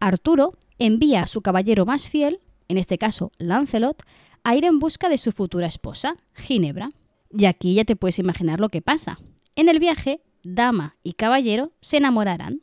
Arturo 0.00 0.52
envía 0.78 1.22
a 1.22 1.26
su 1.26 1.40
caballero 1.40 1.86
más 1.86 2.08
fiel, 2.08 2.40
en 2.68 2.78
este 2.78 2.98
caso 2.98 3.32
Lancelot, 3.38 4.02
a 4.44 4.54
ir 4.54 4.64
en 4.64 4.78
busca 4.78 5.08
de 5.08 5.18
su 5.18 5.32
futura 5.32 5.66
esposa, 5.66 6.16
Ginebra. 6.34 6.92
Y 7.30 7.46
aquí 7.46 7.74
ya 7.74 7.84
te 7.84 7.96
puedes 7.96 8.18
imaginar 8.18 8.60
lo 8.60 8.68
que 8.68 8.82
pasa. 8.82 9.18
En 9.56 9.68
el 9.68 9.80
viaje, 9.80 10.22
dama 10.42 10.96
y 11.02 11.14
caballero 11.14 11.72
se 11.80 11.98
enamorarán. 11.98 12.62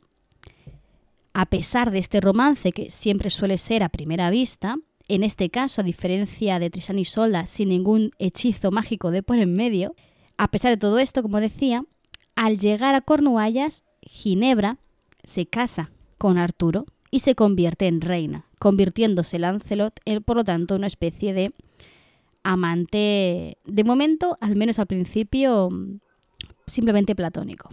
A 1.34 1.46
pesar 1.46 1.90
de 1.90 1.98
este 1.98 2.20
romance 2.20 2.72
que 2.72 2.90
siempre 2.90 3.30
suele 3.30 3.58
ser 3.58 3.82
a 3.82 3.90
primera 3.90 4.30
vista, 4.30 4.76
en 5.08 5.22
este 5.22 5.50
caso, 5.50 5.82
a 5.82 5.84
diferencia 5.84 6.58
de 6.58 6.70
Trisán 6.70 6.98
y 6.98 7.04
Solda, 7.04 7.46
sin 7.46 7.68
ningún 7.68 8.10
hechizo 8.18 8.70
mágico 8.70 9.10
de 9.10 9.22
por 9.22 9.38
en 9.38 9.52
medio, 9.52 9.94
a 10.38 10.50
pesar 10.50 10.70
de 10.70 10.76
todo 10.76 10.98
esto, 10.98 11.22
como 11.22 11.40
decía, 11.40 11.84
al 12.36 12.58
llegar 12.58 12.94
a 12.94 13.00
Cornuallas, 13.00 13.84
Ginebra 14.02 14.78
se 15.24 15.46
casa 15.46 15.90
con 16.18 16.38
Arturo 16.38 16.86
y 17.10 17.20
se 17.20 17.34
convierte 17.34 17.86
en 17.86 18.00
reina, 18.00 18.46
convirtiéndose 18.58 19.38
Lancelot, 19.38 19.98
en, 20.04 20.22
por 20.22 20.36
lo 20.36 20.44
tanto, 20.44 20.76
una 20.76 20.86
especie 20.86 21.32
de 21.32 21.52
amante, 22.42 23.58
de 23.64 23.84
momento, 23.84 24.38
al 24.40 24.54
menos 24.54 24.78
al 24.78 24.86
principio, 24.86 25.70
simplemente 26.66 27.16
platónico. 27.16 27.70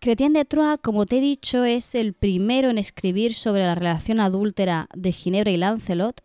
Chrétien 0.00 0.32
de 0.32 0.44
Troyes, 0.44 0.78
como 0.82 1.06
te 1.06 1.18
he 1.18 1.20
dicho, 1.20 1.64
es 1.64 1.96
el 1.96 2.12
primero 2.12 2.70
en 2.70 2.78
escribir 2.78 3.34
sobre 3.34 3.62
la 3.62 3.74
relación 3.74 4.20
adúltera 4.20 4.88
de 4.94 5.10
Ginebra 5.10 5.50
y 5.50 5.56
Lancelot, 5.56 6.20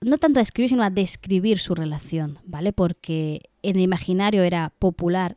no 0.00 0.18
tanto 0.18 0.40
a 0.40 0.42
escribir, 0.42 0.70
sino 0.70 0.82
a 0.82 0.90
describir 0.90 1.60
su 1.60 1.76
relación, 1.76 2.38
¿vale? 2.44 2.72
Porque 2.72 3.42
en 3.62 3.76
el 3.76 3.82
imaginario 3.82 4.42
era 4.42 4.72
popular 4.80 5.36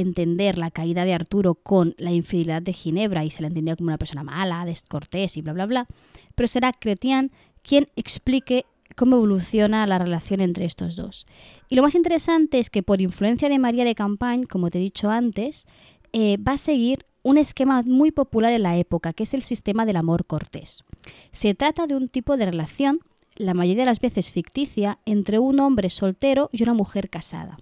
entender 0.00 0.58
la 0.58 0.70
caída 0.70 1.04
de 1.04 1.12
Arturo 1.12 1.54
con 1.54 1.94
la 1.98 2.12
infidelidad 2.12 2.62
de 2.62 2.72
Ginebra 2.72 3.24
y 3.24 3.30
se 3.30 3.42
la 3.42 3.48
entendía 3.48 3.74
como 3.74 3.88
una 3.88 3.98
persona 3.98 4.22
mala, 4.22 4.64
descortés 4.64 5.36
y 5.36 5.42
bla, 5.42 5.52
bla, 5.52 5.66
bla, 5.66 5.86
pero 6.34 6.46
será 6.46 6.72
Chrétien 6.72 7.32
quien 7.62 7.88
explique 7.96 8.64
cómo 8.96 9.16
evoluciona 9.16 9.86
la 9.86 9.98
relación 9.98 10.40
entre 10.40 10.64
estos 10.64 10.96
dos. 10.96 11.26
Y 11.68 11.74
lo 11.74 11.82
más 11.82 11.94
interesante 11.94 12.58
es 12.58 12.70
que 12.70 12.82
por 12.82 13.00
influencia 13.00 13.48
de 13.48 13.58
María 13.58 13.84
de 13.84 13.94
Campagne, 13.94 14.46
como 14.46 14.70
te 14.70 14.78
he 14.78 14.80
dicho 14.80 15.10
antes, 15.10 15.66
eh, 16.12 16.36
va 16.36 16.52
a 16.52 16.58
seguir 16.58 17.04
un 17.22 17.36
esquema 17.36 17.82
muy 17.82 18.12
popular 18.12 18.52
en 18.52 18.62
la 18.62 18.76
época, 18.76 19.12
que 19.12 19.24
es 19.24 19.34
el 19.34 19.42
sistema 19.42 19.84
del 19.84 19.96
amor 19.96 20.26
cortés. 20.26 20.84
Se 21.32 21.54
trata 21.54 21.86
de 21.86 21.96
un 21.96 22.08
tipo 22.08 22.36
de 22.36 22.46
relación, 22.46 23.00
la 23.36 23.54
mayoría 23.54 23.82
de 23.82 23.86
las 23.86 24.00
veces 24.00 24.30
ficticia, 24.30 24.98
entre 25.04 25.38
un 25.38 25.58
hombre 25.60 25.90
soltero 25.90 26.48
y 26.52 26.62
una 26.62 26.74
mujer 26.74 27.10
casada. 27.10 27.58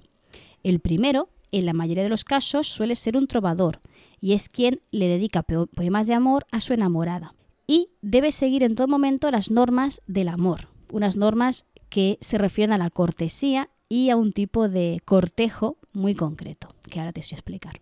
El 0.62 0.80
primero 0.80 1.30
en 1.52 1.66
la 1.66 1.72
mayoría 1.72 2.02
de 2.02 2.08
los 2.08 2.24
casos 2.24 2.68
suele 2.68 2.96
ser 2.96 3.16
un 3.16 3.26
trovador 3.26 3.80
y 4.20 4.32
es 4.32 4.48
quien 4.48 4.80
le 4.90 5.08
dedica 5.08 5.42
poemas 5.42 6.06
de 6.06 6.14
amor 6.14 6.46
a 6.50 6.60
su 6.60 6.72
enamorada. 6.72 7.34
Y 7.66 7.90
debe 8.00 8.32
seguir 8.32 8.62
en 8.62 8.74
todo 8.74 8.88
momento 8.88 9.30
las 9.30 9.50
normas 9.50 10.02
del 10.06 10.28
amor, 10.28 10.68
unas 10.92 11.16
normas 11.16 11.66
que 11.88 12.18
se 12.20 12.38
refieren 12.38 12.72
a 12.72 12.78
la 12.78 12.90
cortesía 12.90 13.70
y 13.88 14.10
a 14.10 14.16
un 14.16 14.32
tipo 14.32 14.68
de 14.68 15.00
cortejo 15.04 15.76
muy 15.92 16.14
concreto, 16.14 16.68
que 16.90 17.00
ahora 17.00 17.12
te 17.12 17.20
voy 17.20 17.28
a 17.30 17.34
explicar. 17.34 17.80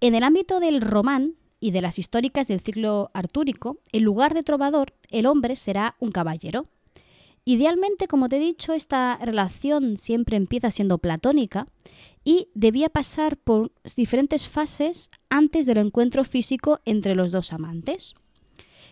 En 0.00 0.14
el 0.14 0.24
ámbito 0.24 0.60
del 0.60 0.80
román 0.80 1.34
y 1.60 1.70
de 1.70 1.80
las 1.80 1.98
históricas 1.98 2.48
del 2.48 2.60
ciclo 2.60 3.10
artúrico, 3.14 3.78
en 3.92 4.02
lugar 4.02 4.34
de 4.34 4.42
trovador, 4.42 4.92
el 5.10 5.26
hombre 5.26 5.56
será 5.56 5.96
un 6.00 6.12
caballero, 6.12 6.66
Idealmente, 7.48 8.08
como 8.08 8.28
te 8.28 8.38
he 8.38 8.40
dicho, 8.40 8.72
esta 8.72 9.18
relación 9.22 9.96
siempre 9.96 10.36
empieza 10.36 10.72
siendo 10.72 10.98
platónica 10.98 11.68
y 12.24 12.48
debía 12.54 12.88
pasar 12.88 13.36
por 13.36 13.70
diferentes 13.94 14.48
fases 14.48 15.10
antes 15.30 15.64
del 15.64 15.78
encuentro 15.78 16.24
físico 16.24 16.80
entre 16.84 17.14
los 17.14 17.30
dos 17.30 17.52
amantes. 17.52 18.14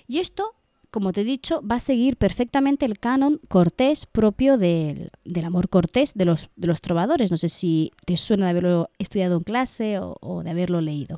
Y 0.06 0.20
esto, 0.20 0.54
como 0.92 1.12
te 1.12 1.22
he 1.22 1.24
dicho, 1.24 1.62
va 1.66 1.76
a 1.76 1.80
seguir 1.80 2.16
perfectamente 2.16 2.86
el 2.86 3.00
canon 3.00 3.40
cortés 3.48 4.06
propio 4.06 4.56
del, 4.56 5.10
amor 5.44 5.68
cortés 5.68 6.14
de 6.14 6.24
los, 6.24 6.48
de 6.54 6.68
los, 6.68 6.80
trovadores. 6.80 7.32
No 7.32 7.36
sé 7.36 7.48
si 7.48 7.90
te 8.06 8.16
suena 8.16 8.46
de 8.46 8.50
haberlo 8.50 8.88
estudiado 9.00 9.36
en 9.38 9.42
clase 9.42 9.98
o, 9.98 10.16
o 10.20 10.44
de 10.44 10.50
haberlo 10.50 10.80
leído. 10.80 11.16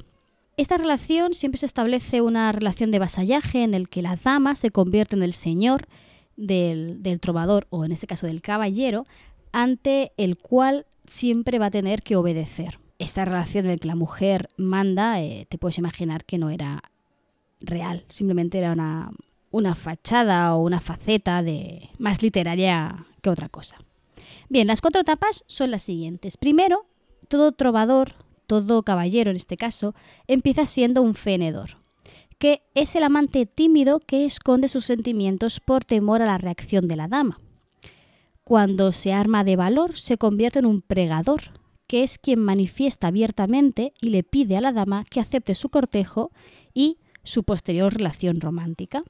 Esta 0.57 0.79
relación 0.79 1.35
siempre 1.35 1.59
se 1.59 1.66
establece 1.66 2.22
una 2.22 2.51
relación 2.51 2.90
de 2.90 2.99
vasallaje 2.99 3.62
en 3.62 3.75
el 3.75 3.90
que 3.90 4.01
la 4.01 4.16
dama 4.16 4.55
se 4.55 4.70
convierte 4.70 5.16
en 5.16 5.22
el 5.22 5.35
señor 5.35 5.87
del, 6.37 7.18
trovador 7.20 7.66
o 7.70 7.85
en 7.85 7.92
este 7.92 8.07
caso 8.07 8.27
del 8.27 8.42
caballero 8.42 9.07
ante 9.53 10.12
el 10.16 10.38
cual 10.38 10.87
siempre 11.07 11.59
va 11.59 11.66
a 11.66 11.70
tener 11.70 12.03
que 12.03 12.16
obedecer. 12.16 12.79
Esta 12.99 13.25
relación 13.25 13.66
la 13.66 13.77
que 13.77 13.88
la 13.88 13.94
mujer 13.94 14.49
manda, 14.57 15.20
eh, 15.22 15.46
te 15.49 15.59
puedes 15.59 15.79
imaginar 15.79 16.25
que 16.25 16.38
no 16.38 16.51
era 16.51 16.83
real, 17.61 18.05
simplemente 18.09 18.59
era 18.59 18.72
una, 18.72 19.11
una 19.51 19.75
fachada 19.75 20.55
o 20.55 20.62
una 20.62 20.81
faceta 20.81 21.42
de 21.42 21.90
más 21.99 22.22
literaria 22.22 23.07
que 23.22 23.31
otra 23.31 23.49
cosa. 23.49 23.77
Bien, 24.49 24.66
las 24.66 24.81
cuatro 24.81 25.01
etapas 25.01 25.44
son 25.46 25.70
las 25.70 25.83
siguientes. 25.83 26.37
Primero, 26.37 26.87
todo 27.29 27.53
trovador, 27.53 28.14
todo 28.46 28.83
caballero 28.83 29.31
en 29.31 29.37
este 29.37 29.57
caso, 29.57 29.94
empieza 30.27 30.66
siendo 30.66 31.03
un 31.03 31.14
fenedor 31.14 31.79
que 32.38 32.62
es 32.75 32.94
el 32.96 33.05
amante 33.05 33.46
tímido 33.46 34.01
que 34.01 34.25
esconde 34.25 34.68
sus 34.68 34.85
sentimientos 34.85 35.61
por 35.61 35.85
temor 35.85 36.22
a 36.22 36.27
la 36.27 36.38
reacción 36.38 36.88
de 36.88 36.96
la 36.96 37.09
dama. 37.09 37.40
Cuando 38.44 38.92
se 38.92 39.12
arma 39.12 39.42
de 39.42 39.57
valor, 39.57 39.99
se 39.99 40.18
convierte 40.18 40.61
en 40.61 40.66
un 40.66 40.83
pregador, 40.83 41.42
que 41.88 42.03
es 42.03 42.18
quien 42.18 42.40
manifiesta 42.40 43.09
abiertamente 43.09 43.92
y 44.01 44.11
le 44.11 44.22
pide 44.22 44.57
a 44.57 44.61
la 44.61 44.72
dama 44.72 45.05
que 45.05 45.20
acepte 45.20 45.55
su 45.55 45.68
cortejo 45.68 46.31
y 46.75 46.99
su 47.22 47.42
posterior 47.42 47.94
relación 47.94 48.40
romántica. 48.40 49.03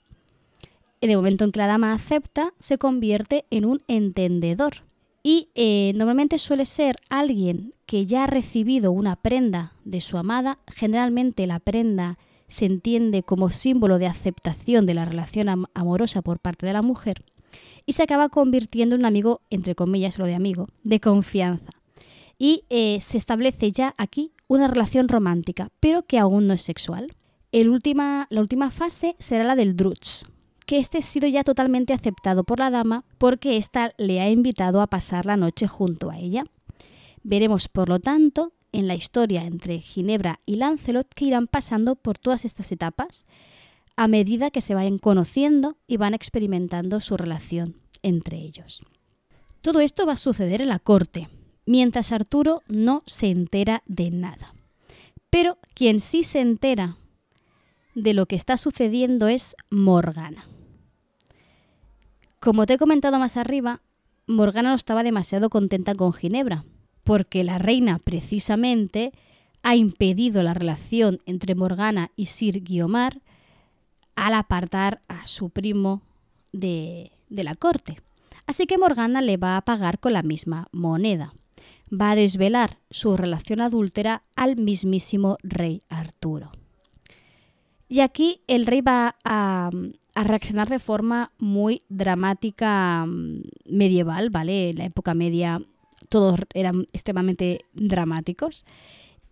En 1.01 1.11
el 1.11 1.17
momento 1.17 1.45
en 1.45 1.53
que 1.53 1.59
la 1.59 1.67
dama 1.67 1.93
acepta, 1.93 2.55
se 2.59 2.79
convierte 2.79 3.45
en 3.51 3.65
un 3.67 3.83
entendedor. 3.89 4.85
Y 5.23 5.49
eh, 5.55 5.93
normalmente 5.97 6.39
suele 6.39 6.65
ser 6.65 6.97
alguien 7.11 7.75
que 7.85 8.07
ya 8.07 8.25
ha 8.25 8.27
recibido 8.27 8.93
una 8.93 9.17
prenda 9.17 9.75
de 9.85 10.01
su 10.01 10.17
amada, 10.19 10.59
generalmente 10.69 11.47
la 11.47 11.59
prenda 11.59 12.17
se 12.49 12.67
entiende 12.67 13.23
como 13.23 13.51
símbolo 13.51 13.99
de 13.99 14.07
aceptación 14.07 14.87
de 14.87 14.95
la 14.95 15.05
relación 15.05 15.67
amorosa 15.75 16.23
por 16.23 16.39
parte 16.39 16.67
de 16.67 16.73
la 16.73 16.83
mujer 16.83 17.25
y 17.87 17.93
se 17.93 18.03
acaba 18.03 18.29
convirtiendo 18.29 18.97
en 18.97 19.03
un 19.03 19.07
amigo, 19.07 19.41
entre 19.51 19.75
comillas 19.75 20.19
lo 20.19 20.27
de 20.27 20.35
amigo, 20.35 20.69
de 20.83 21.01
confianza. 21.01 21.71
Y 22.39 22.65
eh, 22.69 22.99
se 23.01 23.17
establece 23.17 23.71
ya 23.73 23.95
aquí 23.97 24.33
una 24.49 24.69
relación 24.69 25.09
romántica, 25.09 25.71
pero 25.81 26.03
que 26.03 26.19
aún 26.19 26.47
no 26.47 26.55
es 26.55 26.63
sexual. 26.63 27.07
El 27.53 27.71
última, 27.71 28.27
la 28.29 28.41
última 28.41 28.71
fase 28.71 29.17
será 29.19 29.45
la 29.45 29.55
del 29.55 29.77
drutz, 29.77 30.25
que 30.67 30.79
este 30.79 30.99
ha 30.99 31.03
sido 31.03 31.29
ya 31.29 31.45
totalmente 31.45 31.93
aceptado 31.95 32.45
por 32.45 32.59
la 32.59 32.71
dama 32.71 33.05
porque 33.19 33.57
ésta 33.57 33.95
le 33.97 34.21
ha 34.21 34.29
invitado 34.29 34.81
a 34.81 34.89
pasar 34.89 35.25
la 35.25 35.37
noche 35.37 35.67
junto 35.69 36.11
a 36.11 36.19
ella. 36.19 36.45
Veremos, 37.23 37.69
por 37.69 37.89
lo 37.89 38.01
tanto, 38.01 38.53
en 38.77 38.89
la 38.89 38.95
historia 38.95 39.47
entre 39.47 39.81
Ginebra 39.81 40.41
y 40.45 40.57
Lancelot 40.57 41.09
que 41.15 41.25
irán 41.25 41.47
pasando 41.47 41.97
por 41.97 42.19
todas 42.19 42.45
estas 42.45 42.71
etapas 42.73 43.27
a 43.97 44.07
medida 44.07 44.51
que 44.51 44.61
se 44.61 44.75
vayan 44.75 44.99
conociendo 44.99 45.79
y 45.87 45.97
van 45.97 46.13
experimentando 46.13 47.01
su 47.01 47.17
relación 47.17 47.81
entre 48.03 48.37
ellos. 48.37 48.83
Todo 49.63 49.81
esto 49.81 50.05
va 50.05 50.13
a 50.13 50.19
suceder 50.19 50.61
en 50.61 50.69
la 50.69 50.79
corte, 50.79 51.31
mientras 51.65 52.13
Arturo 52.13 52.63
no 52.69 53.03
se 53.07 53.29
entera 53.29 53.83
de 53.87 54.11
nada. 54.11 54.55
Pero 55.31 55.59
quien 55.73 55.99
sí 55.99 56.23
se 56.23 56.41
entera 56.41 56.99
de 57.95 58.13
lo 58.13 58.27
que 58.27 58.37
está 58.37 58.59
sucediendo 58.59 59.27
es 59.27 59.57
Morgana. 59.71 60.47
Como 62.41 62.67
te 62.67 62.75
he 62.75 62.79
comentado 62.79 63.19
más 63.19 63.39
arriba, 63.39 63.81
Morgana 64.27 64.69
no 64.69 64.77
estaba 64.77 65.03
demasiado 65.03 65.49
contenta 65.49 65.95
con 65.95 66.13
Ginebra, 66.13 66.67
porque 67.07 67.45
la 67.45 67.57
reina 67.57 68.01
precisamente 68.01 69.13
ha 69.63 69.77
impedido 69.77 70.43
la 70.43 70.55
relación 70.55 71.21
entre 71.25 71.55
Morgana 71.55 72.11
y 72.17 72.27
Sir 72.27 72.65
Guiomar 72.65 73.23
al 74.17 74.35
apartar 74.35 75.03
a 75.07 75.25
su 75.25 75.51
primo 75.51 76.03
de, 76.53 77.13
de 77.29 77.45
la 77.45 77.55
corte. 77.55 77.99
Así 78.47 78.67
que 78.67 78.77
Morgana 78.77 79.23
le 79.23 79.37
va 79.37 79.57
a 79.57 79.63
pagar 79.63 80.01
con 80.01 80.15
la 80.15 80.25
misma 80.25 80.67
moneda. 80.73 81.33
Va 81.89 82.11
a 82.11 82.17
desvelar 82.17 82.81
su 82.91 83.17
relación 83.17 83.61
adúltera 83.61 84.25
al 84.35 84.57
mismísimo 84.57 85.37
rey 85.45 85.83
Arturo. 85.89 86.51
Y 87.89 88.01
aquí 88.01 88.41
el 88.49 88.67
rey 88.67 88.81
va 88.81 89.15
a, 89.25 89.71
a 90.17 90.25
reaccionar 90.25 90.69
de 90.69 90.81
forma 90.81 91.31
muy 91.39 91.83
dramática 91.89 93.07
mm, 93.07 93.43
medieval, 93.67 94.31
¿vale? 94.31 94.75
La 94.75 94.85
época 94.87 95.15
media 95.15 95.63
todos 96.09 96.41
eran 96.55 96.87
extremadamente 96.93 97.65
dramáticos. 97.73 98.65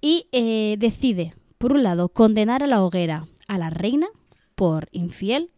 Y 0.00 0.26
eh, 0.32 0.76
decide, 0.78 1.34
por 1.58 1.72
un 1.72 1.82
lado, 1.82 2.08
condenar 2.08 2.62
a 2.62 2.66
la 2.66 2.82
hoguera 2.82 3.26
a 3.48 3.58
la 3.58 3.70
reina 3.70 4.08
por 4.54 4.88
infiel 4.92 5.50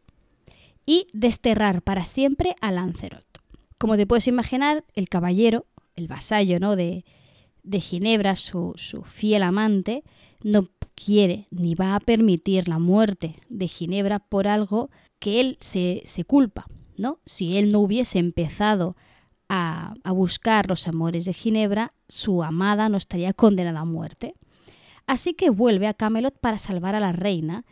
y 0.84 1.08
desterrar 1.12 1.82
para 1.82 2.04
siempre 2.04 2.56
a 2.60 2.70
Lancerot. 2.70 3.24
Como 3.78 3.96
te 3.96 4.06
puedes 4.06 4.26
imaginar, 4.26 4.84
el 4.94 5.08
caballero, 5.08 5.66
el 5.96 6.08
vasallo 6.08 6.58
¿no? 6.60 6.76
de, 6.76 7.04
de 7.62 7.80
Ginebra, 7.80 8.36
su, 8.36 8.72
su 8.76 9.02
fiel 9.02 9.42
amante, 9.42 10.04
no 10.42 10.68
quiere 10.94 11.46
ni 11.50 11.74
va 11.74 11.94
a 11.94 12.00
permitir 12.00 12.68
la 12.68 12.78
muerte 12.78 13.36
de 13.48 13.68
Ginebra 13.68 14.18
por 14.18 14.48
algo 14.48 14.90
que 15.18 15.40
él 15.40 15.58
se, 15.60 16.02
se 16.06 16.24
culpa, 16.24 16.66
¿no? 16.96 17.20
Si 17.26 17.58
él 17.58 17.68
no 17.70 17.80
hubiese 17.80 18.18
empezado 18.18 18.96
a, 19.48 19.94
buscar 20.04 20.68
los 20.68 20.88
amores 20.88 21.24
de 21.24 21.32
Ginebra, 21.32 21.90
su 22.08 22.42
amada 22.42 22.88
no 22.88 22.96
estaría 22.96 23.32
condenada 23.32 23.80
a 23.80 23.84
muerte. 23.84 24.34
Así 25.06 25.34
que 25.34 25.50
vuelve 25.50 25.86
a 25.86 25.94
Camelot 25.94 26.38
para 26.38 26.58
salvar 26.58 26.94
a 26.94 27.00
la 27.00 27.12
reina 27.12 27.64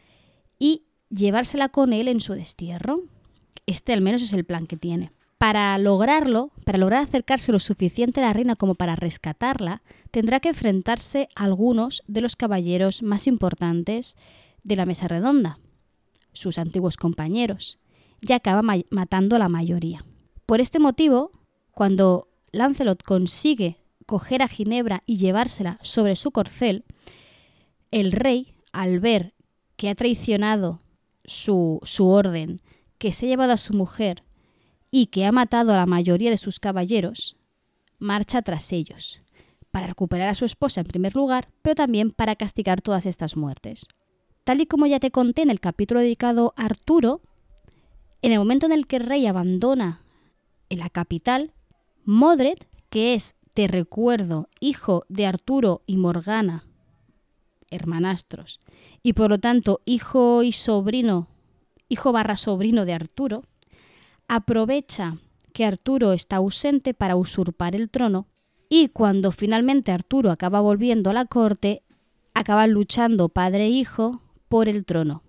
y 0.58 0.84
llevársela 1.10 1.68
con 1.68 1.92
él 1.92 2.08
en 2.08 2.20
su 2.20 2.34
destierro. 2.34 3.02
Este 3.66 3.92
al 3.92 4.02
menos 4.02 4.22
es 4.22 4.32
el 4.32 4.44
plan 4.44 4.66
que 4.66 4.76
tiene. 4.76 5.12
Para 5.38 5.76
lograrlo, 5.78 6.52
para 6.64 6.78
lograr 6.78 7.02
acercarse 7.02 7.52
lo 7.52 7.58
suficiente 7.58 8.20
a 8.20 8.24
la 8.24 8.32
reina 8.32 8.56
como 8.56 8.74
para 8.74 8.94
rescatarla, 8.94 9.82
tendrá 10.10 10.40
que 10.40 10.50
enfrentarse 10.50 11.28
a 11.34 11.44
algunos 11.44 12.02
de 12.06 12.20
los 12.20 12.36
caballeros 12.36 13.02
más 13.02 13.26
importantes 13.26 14.16
de 14.62 14.76
la 14.76 14.86
mesa 14.86 15.08
redonda, 15.08 15.58
sus 16.32 16.58
antiguos 16.58 16.96
compañeros, 16.96 17.78
y 18.20 18.32
acaba 18.32 18.62
matando 18.90 19.36
a 19.36 19.38
la 19.38 19.48
mayoría. 19.48 20.04
Por 20.46 20.60
este 20.60 20.78
motivo, 20.78 21.32
cuando 21.74 22.28
Lancelot 22.52 23.02
consigue 23.02 23.78
coger 24.06 24.42
a 24.42 24.48
Ginebra 24.48 25.02
y 25.06 25.16
llevársela 25.16 25.78
sobre 25.82 26.16
su 26.16 26.30
corcel, 26.30 26.84
el 27.90 28.12
rey, 28.12 28.54
al 28.72 29.00
ver 29.00 29.34
que 29.76 29.88
ha 29.88 29.94
traicionado 29.94 30.80
su, 31.24 31.80
su 31.82 32.08
orden, 32.08 32.58
que 32.98 33.12
se 33.12 33.26
ha 33.26 33.28
llevado 33.28 33.52
a 33.52 33.58
su 33.58 33.74
mujer 33.74 34.24
y 34.90 35.06
que 35.06 35.24
ha 35.24 35.32
matado 35.32 35.72
a 35.72 35.76
la 35.76 35.86
mayoría 35.86 36.30
de 36.30 36.38
sus 36.38 36.60
caballeros, 36.60 37.36
marcha 37.98 38.42
tras 38.42 38.72
ellos, 38.72 39.20
para 39.70 39.86
recuperar 39.86 40.28
a 40.28 40.34
su 40.34 40.44
esposa 40.44 40.80
en 40.80 40.86
primer 40.86 41.16
lugar, 41.16 41.48
pero 41.62 41.74
también 41.74 42.10
para 42.10 42.36
castigar 42.36 42.80
todas 42.80 43.06
estas 43.06 43.36
muertes. 43.36 43.88
Tal 44.44 44.60
y 44.60 44.66
como 44.66 44.86
ya 44.86 45.00
te 45.00 45.10
conté 45.10 45.42
en 45.42 45.50
el 45.50 45.60
capítulo 45.60 46.00
dedicado 46.00 46.52
a 46.56 46.66
Arturo, 46.66 47.22
en 48.22 48.32
el 48.32 48.38
momento 48.38 48.66
en 48.66 48.72
el 48.72 48.86
que 48.86 48.96
el 48.96 49.06
rey 49.06 49.26
abandona 49.26 50.04
la 50.76 50.90
capital, 50.90 51.52
Modred, 52.04 52.58
que 52.90 53.14
es, 53.14 53.34
te 53.54 53.66
recuerdo, 53.66 54.48
hijo 54.60 55.06
de 55.08 55.26
Arturo 55.26 55.82
y 55.86 55.96
Morgana, 55.96 56.64
hermanastros, 57.70 58.60
y 59.02 59.14
por 59.14 59.30
lo 59.30 59.38
tanto 59.38 59.80
hijo 59.86 60.42
y 60.42 60.52
sobrino, 60.52 61.28
hijo 61.88 62.12
barra 62.12 62.36
sobrino 62.36 62.84
de 62.84 62.92
Arturo, 62.92 63.44
aprovecha 64.28 65.16
que 65.54 65.64
Arturo 65.64 66.12
está 66.12 66.36
ausente 66.36 66.92
para 66.92 67.16
usurpar 67.16 67.74
el 67.74 67.88
trono 67.88 68.26
y 68.68 68.88
cuando 68.88 69.32
finalmente 69.32 69.92
Arturo 69.92 70.30
acaba 70.30 70.60
volviendo 70.60 71.08
a 71.08 71.14
la 71.14 71.24
corte, 71.24 71.82
acaban 72.34 72.72
luchando 72.72 73.30
padre 73.30 73.64
e 73.64 73.68
hijo 73.70 74.20
por 74.48 74.68
el 74.68 74.84
trono. 74.84 75.22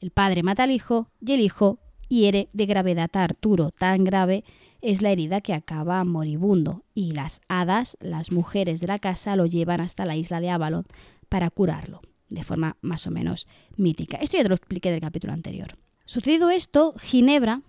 El 0.00 0.10
padre 0.10 0.42
mata 0.42 0.64
al 0.64 0.70
hijo 0.70 1.08
y 1.20 1.32
el 1.32 1.40
hijo 1.40 1.78
hiere 2.08 2.48
de 2.52 2.66
gravedad 2.66 3.10
a 3.14 3.24
Arturo. 3.24 3.70
Tan 3.70 4.04
grave 4.04 4.44
es 4.82 5.02
la 5.02 5.10
herida 5.10 5.40
que 5.40 5.52
acaba 5.52 6.04
moribundo 6.04 6.84
y 6.94 7.12
las 7.12 7.40
hadas, 7.48 7.96
las 8.00 8.32
mujeres 8.32 8.80
de 8.80 8.86
la 8.86 8.98
casa, 8.98 9.36
lo 9.36 9.46
llevan 9.46 9.80
hasta 9.80 10.06
la 10.06 10.16
isla 10.16 10.40
de 10.40 10.50
Avalon 10.50 10.86
para 11.28 11.50
curarlo, 11.50 12.00
de 12.28 12.44
forma 12.44 12.76
más 12.80 13.06
o 13.06 13.10
menos 13.10 13.46
mítica. 13.76 14.16
Esto 14.18 14.36
ya 14.36 14.42
te 14.42 14.48
lo 14.48 14.54
expliqué 14.54 14.88
en 14.88 14.96
el 14.96 15.00
capítulo 15.00 15.32
anterior. 15.32 15.76
Sucedido 16.04 16.50
esto, 16.50 16.94
Ginebra, 16.98 17.62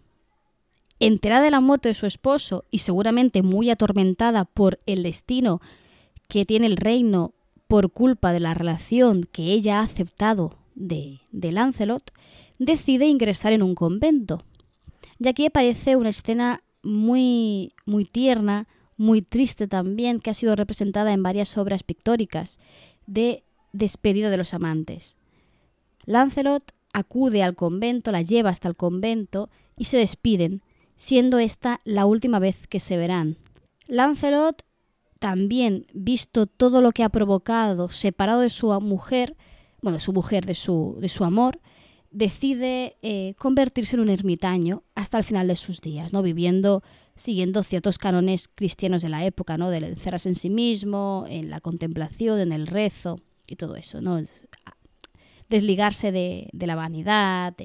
enterada 0.99 1.43
de 1.43 1.51
la 1.51 1.59
muerte 1.59 1.89
de 1.89 1.95
su 1.95 2.05
esposo 2.05 2.65
y 2.69 2.79
seguramente 2.79 3.41
muy 3.41 3.69
atormentada 3.69 4.45
por 4.45 4.79
el 4.85 5.03
destino 5.03 5.61
que 6.27 6.45
tiene 6.45 6.67
el 6.67 6.77
reino 6.77 7.33
por 7.67 7.91
culpa 7.91 8.33
de 8.33 8.39
la 8.39 8.53
relación 8.53 9.23
que 9.23 9.51
ella 9.51 9.79
ha 9.79 9.83
aceptado 9.83 10.57
de, 10.75 11.21
de 11.31 11.51
Lancelot, 11.51 12.11
decide 12.59 13.07
ingresar 13.07 13.53
en 13.53 13.63
un 13.63 13.75
convento. 13.75 14.43
Y 15.19 15.27
aquí 15.27 15.45
aparece 15.45 15.95
una 15.95 16.09
escena 16.09 16.63
muy, 16.83 17.73
muy 17.85 18.05
tierna, 18.05 18.67
muy 18.97 19.21
triste 19.21 19.67
también, 19.67 20.19
que 20.19 20.29
ha 20.29 20.33
sido 20.33 20.55
representada 20.55 21.13
en 21.13 21.23
varias 21.23 21.57
obras 21.57 21.83
pictóricas, 21.83 22.59
de 23.07 23.43
despedida 23.73 24.29
de 24.29 24.37
los 24.37 24.53
amantes. 24.53 25.17
Lancelot 26.05 26.71
acude 26.93 27.43
al 27.43 27.55
convento, 27.55 28.11
la 28.11 28.21
lleva 28.21 28.49
hasta 28.49 28.67
el 28.67 28.75
convento 28.75 29.49
y 29.77 29.85
se 29.85 29.97
despiden, 29.97 30.61
siendo 30.95 31.39
esta 31.39 31.79
la 31.83 32.05
última 32.05 32.39
vez 32.39 32.67
que 32.67 32.79
se 32.79 32.97
verán. 32.97 33.37
Lancelot, 33.87 34.63
también 35.19 35.85
visto 35.93 36.47
todo 36.47 36.81
lo 36.81 36.91
que 36.91 37.03
ha 37.03 37.09
provocado, 37.09 37.89
separado 37.89 38.41
de 38.41 38.49
su 38.49 38.67
mujer, 38.81 39.35
bueno, 39.81 39.97
de 39.97 39.99
su 39.99 40.13
mujer, 40.13 40.45
de 40.45 40.55
su, 40.55 40.97
de 40.99 41.09
su 41.09 41.23
amor, 41.23 41.59
decide 42.11 42.97
eh, 43.01 43.33
convertirse 43.37 43.95
en 43.95 44.01
un 44.01 44.09
ermitaño 44.09 44.83
hasta 44.95 45.17
el 45.17 45.23
final 45.23 45.47
de 45.47 45.55
sus 45.55 45.81
días, 45.81 46.13
¿no? 46.13 46.21
viviendo, 46.21 46.83
siguiendo 47.15 47.63
ciertos 47.63 47.97
cánones 47.97 48.49
cristianos 48.53 49.01
de 49.01 49.09
la 49.09 49.25
época, 49.25 49.57
¿no? 49.57 49.69
del 49.69 49.85
encerrarse 49.85 50.29
en 50.29 50.35
sí 50.35 50.49
mismo, 50.49 51.25
en 51.29 51.49
la 51.49 51.61
contemplación, 51.61 52.39
en 52.39 52.51
el 52.51 52.67
rezo 52.67 53.21
y 53.47 53.55
todo 53.55 53.75
eso, 53.75 54.01
¿no? 54.01 54.19
desligarse 55.49 56.11
de, 56.11 56.49
de 56.53 56.67
la 56.67 56.75
vanidad 56.75 57.55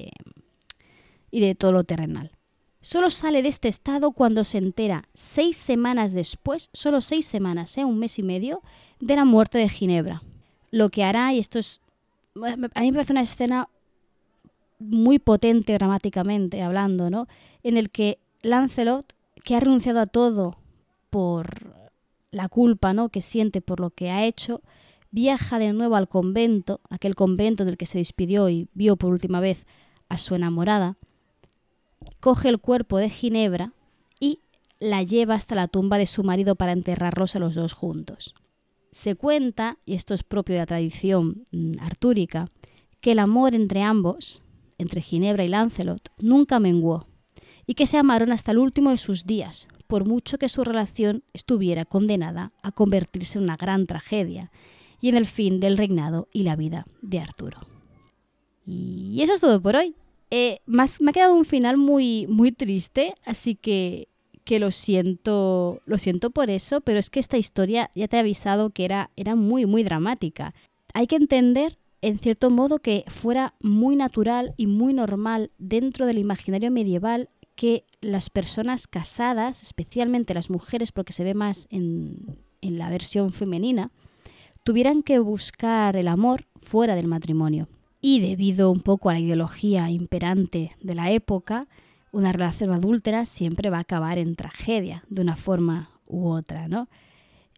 y 1.30 1.40
de 1.40 1.54
todo 1.54 1.72
lo 1.72 1.84
terrenal. 1.84 2.32
Solo 2.80 3.10
sale 3.10 3.42
de 3.42 3.48
este 3.48 3.66
estado 3.66 4.12
cuando 4.12 4.44
se 4.44 4.58
entera 4.58 5.08
seis 5.12 5.56
semanas 5.56 6.12
después, 6.12 6.70
solo 6.72 7.00
seis 7.00 7.26
semanas, 7.26 7.76
¿eh? 7.78 7.84
un 7.84 7.98
mes 7.98 8.16
y 8.20 8.22
medio, 8.22 8.62
de 9.00 9.16
la 9.16 9.24
muerte 9.24 9.58
de 9.58 9.68
Ginebra. 9.68 10.22
Lo 10.70 10.88
que 10.90 11.02
hará, 11.02 11.32
y 11.34 11.40
esto 11.40 11.58
es, 11.58 11.80
a 12.36 12.56
mí 12.56 12.86
me 12.86 12.92
parece 12.92 13.12
una 13.12 13.22
escena 13.22 13.68
muy 14.78 15.18
potente 15.18 15.74
dramáticamente 15.74 16.62
hablando, 16.62 17.10
¿no? 17.10 17.28
En 17.62 17.76
el 17.76 17.90
que 17.90 18.18
Lancelot, 18.42 19.14
que 19.44 19.56
ha 19.56 19.60
renunciado 19.60 20.00
a 20.00 20.06
todo 20.06 20.58
por 21.10 21.74
la 22.30 22.48
culpa, 22.48 22.92
¿no? 22.92 23.08
Que 23.08 23.22
siente 23.22 23.60
por 23.60 23.80
lo 23.80 23.90
que 23.90 24.10
ha 24.10 24.24
hecho, 24.24 24.62
viaja 25.10 25.58
de 25.58 25.72
nuevo 25.72 25.96
al 25.96 26.08
convento, 26.08 26.80
aquel 26.90 27.14
convento 27.14 27.64
del 27.64 27.76
que 27.76 27.86
se 27.86 27.98
despidió 27.98 28.48
y 28.48 28.68
vio 28.74 28.96
por 28.96 29.12
última 29.12 29.40
vez 29.40 29.64
a 30.08 30.18
su 30.18 30.34
enamorada, 30.34 30.96
coge 32.20 32.48
el 32.48 32.58
cuerpo 32.58 32.98
de 32.98 33.10
Ginebra 33.10 33.72
y 34.20 34.40
la 34.78 35.02
lleva 35.02 35.34
hasta 35.34 35.54
la 35.54 35.68
tumba 35.68 35.98
de 35.98 36.06
su 36.06 36.22
marido 36.22 36.54
para 36.54 36.72
enterrarlos 36.72 37.34
a 37.34 37.38
los 37.38 37.54
dos 37.54 37.72
juntos. 37.72 38.34
Se 38.90 39.14
cuenta, 39.14 39.78
y 39.84 39.94
esto 39.94 40.14
es 40.14 40.22
propio 40.22 40.54
de 40.54 40.60
la 40.60 40.66
tradición 40.66 41.44
mm, 41.50 41.80
artúrica, 41.80 42.50
que 43.00 43.12
el 43.12 43.18
amor 43.18 43.54
entre 43.54 43.82
ambos 43.82 44.45
entre 44.78 45.00
Ginebra 45.00 45.44
y 45.44 45.48
Lancelot 45.48 46.10
nunca 46.20 46.60
menguó, 46.60 47.06
y 47.66 47.74
que 47.74 47.86
se 47.86 47.98
amaron 47.98 48.32
hasta 48.32 48.52
el 48.52 48.58
último 48.58 48.90
de 48.90 48.96
sus 48.96 49.26
días, 49.26 49.68
por 49.86 50.06
mucho 50.06 50.38
que 50.38 50.48
su 50.48 50.64
relación 50.64 51.24
estuviera 51.32 51.84
condenada 51.84 52.52
a 52.62 52.72
convertirse 52.72 53.38
en 53.38 53.44
una 53.44 53.56
gran 53.56 53.86
tragedia 53.86 54.50
y 55.00 55.08
en 55.08 55.16
el 55.16 55.26
fin 55.26 55.60
del 55.60 55.76
reinado 55.76 56.28
y 56.32 56.42
la 56.42 56.56
vida 56.56 56.86
de 57.02 57.20
Arturo. 57.20 57.58
Y 58.64 59.20
eso 59.22 59.34
es 59.34 59.40
todo 59.40 59.60
por 59.60 59.76
hoy. 59.76 59.94
Eh, 60.30 60.58
me 60.66 60.82
ha 60.82 61.12
quedado 61.12 61.34
un 61.34 61.44
final 61.44 61.76
muy, 61.76 62.26
muy 62.26 62.50
triste, 62.50 63.14
así 63.24 63.54
que, 63.54 64.08
que 64.44 64.58
lo 64.58 64.70
siento, 64.70 65.82
lo 65.86 65.98
siento 65.98 66.30
por 66.30 66.50
eso, 66.50 66.80
pero 66.80 66.98
es 66.98 67.10
que 67.10 67.20
esta 67.20 67.36
historia 67.36 67.90
ya 67.94 68.08
te 68.08 68.16
he 68.16 68.20
avisado 68.20 68.70
que 68.70 68.84
era, 68.84 69.10
era 69.16 69.36
muy, 69.36 69.66
muy 69.66 69.84
dramática. 69.84 70.54
Hay 70.94 71.06
que 71.06 71.16
entender 71.16 71.78
en 72.02 72.18
cierto 72.18 72.50
modo 72.50 72.78
que 72.78 73.04
fuera 73.08 73.54
muy 73.60 73.96
natural 73.96 74.54
y 74.56 74.66
muy 74.66 74.92
normal 74.92 75.50
dentro 75.58 76.06
del 76.06 76.18
imaginario 76.18 76.70
medieval 76.70 77.30
que 77.54 77.84
las 78.00 78.30
personas 78.30 78.86
casadas, 78.86 79.62
especialmente 79.62 80.34
las 80.34 80.50
mujeres, 80.50 80.92
porque 80.92 81.12
se 81.12 81.24
ve 81.24 81.34
más 81.34 81.66
en, 81.70 82.38
en 82.60 82.78
la 82.78 82.90
versión 82.90 83.32
femenina, 83.32 83.90
tuvieran 84.62 85.02
que 85.02 85.18
buscar 85.18 85.96
el 85.96 86.08
amor 86.08 86.46
fuera 86.56 86.94
del 86.94 87.06
matrimonio. 87.06 87.68
Y 88.00 88.20
debido 88.20 88.70
un 88.70 88.80
poco 88.80 89.08
a 89.08 89.14
la 89.14 89.20
ideología 89.20 89.90
imperante 89.90 90.76
de 90.80 90.94
la 90.94 91.10
época, 91.10 91.66
una 92.12 92.32
relación 92.32 92.72
adúltera 92.72 93.24
siempre 93.24 93.70
va 93.70 93.78
a 93.78 93.80
acabar 93.80 94.18
en 94.18 94.36
tragedia, 94.36 95.04
de 95.08 95.22
una 95.22 95.36
forma 95.36 95.90
u 96.06 96.28
otra, 96.28 96.68
¿no? 96.68 96.88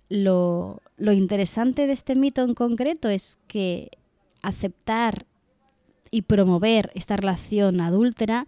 Lo, 0.09 0.81
lo 0.97 1.13
interesante 1.13 1.87
de 1.87 1.93
este 1.93 2.15
mito 2.15 2.43
en 2.43 2.55
concreto 2.55 3.09
es 3.09 3.39
que 3.47 3.91
aceptar 4.43 5.27
y 6.11 6.23
promover 6.23 6.91
esta 6.95 7.17
relación 7.17 7.81
adúltera 7.81 8.47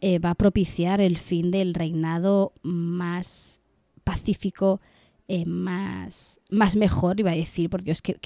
eh, 0.00 0.18
va 0.18 0.30
a 0.30 0.34
propiciar 0.34 1.00
el 1.00 1.16
fin 1.16 1.50
del 1.50 1.74
reinado 1.74 2.52
más 2.62 3.60
pacífico, 4.02 4.80
eh, 5.28 5.46
más, 5.46 6.40
más 6.50 6.76
mejor, 6.76 7.20
iba 7.20 7.30
a 7.30 7.36
decir, 7.36 7.70
por 7.70 7.82
Dios, 7.82 8.02
que, 8.02 8.18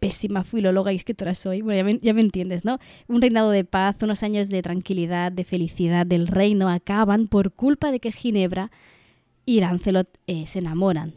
pésima 0.00 0.44
filóloga 0.44 0.94
y 0.94 0.96
escritora 0.96 1.34
soy, 1.34 1.60
bueno, 1.60 1.98
ya 2.00 2.14
me, 2.14 2.22
entiendes, 2.22 2.64
¿no? 2.64 2.78
Un 3.06 3.20
reinado 3.20 3.50
de 3.50 3.64
paz, 3.64 3.96
unos 4.02 4.22
años 4.22 4.48
de 4.48 4.62
tranquilidad, 4.62 5.30
de 5.30 5.44
felicidad 5.44 6.06
del 6.06 6.26
reino 6.26 6.70
acaban 6.70 7.28
por 7.28 7.52
culpa 7.52 7.92
de 7.92 8.00
que 8.00 8.10
Ginebra 8.10 8.70
y 9.44 9.60
Lancelot 9.60 10.08
eh, 10.26 10.46
se 10.46 10.60
enamoran. 10.60 11.12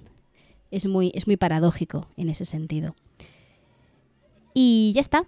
Es 0.69 0.85
muy, 0.85 1.13
es 1.15 1.27
muy 1.27 1.37
paradójico 1.37 2.09
en 2.17 2.27
ese 2.27 2.43
sentido. 2.43 2.93
Y 4.53 4.91
ya 4.93 5.01
está. 5.01 5.23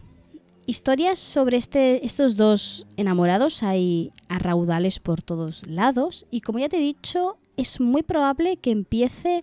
Historias 0.67 1.19
sobre 1.19 1.57
este, 1.57 2.05
estos 2.05 2.35
dos 2.35 2.88
enamorados 2.97 3.61
hay 3.61 4.11
a 4.29 4.39
raudales 4.39 4.99
por 4.99 5.21
todos 5.21 5.67
lados 5.67 6.25
y 6.31 6.41
como 6.41 6.57
ya 6.57 6.69
te 6.69 6.77
he 6.77 6.81
dicho, 6.81 7.38
es 7.55 7.79
muy 7.79 8.01
probable 8.01 8.57
que 8.57 8.71
empiece 8.71 9.41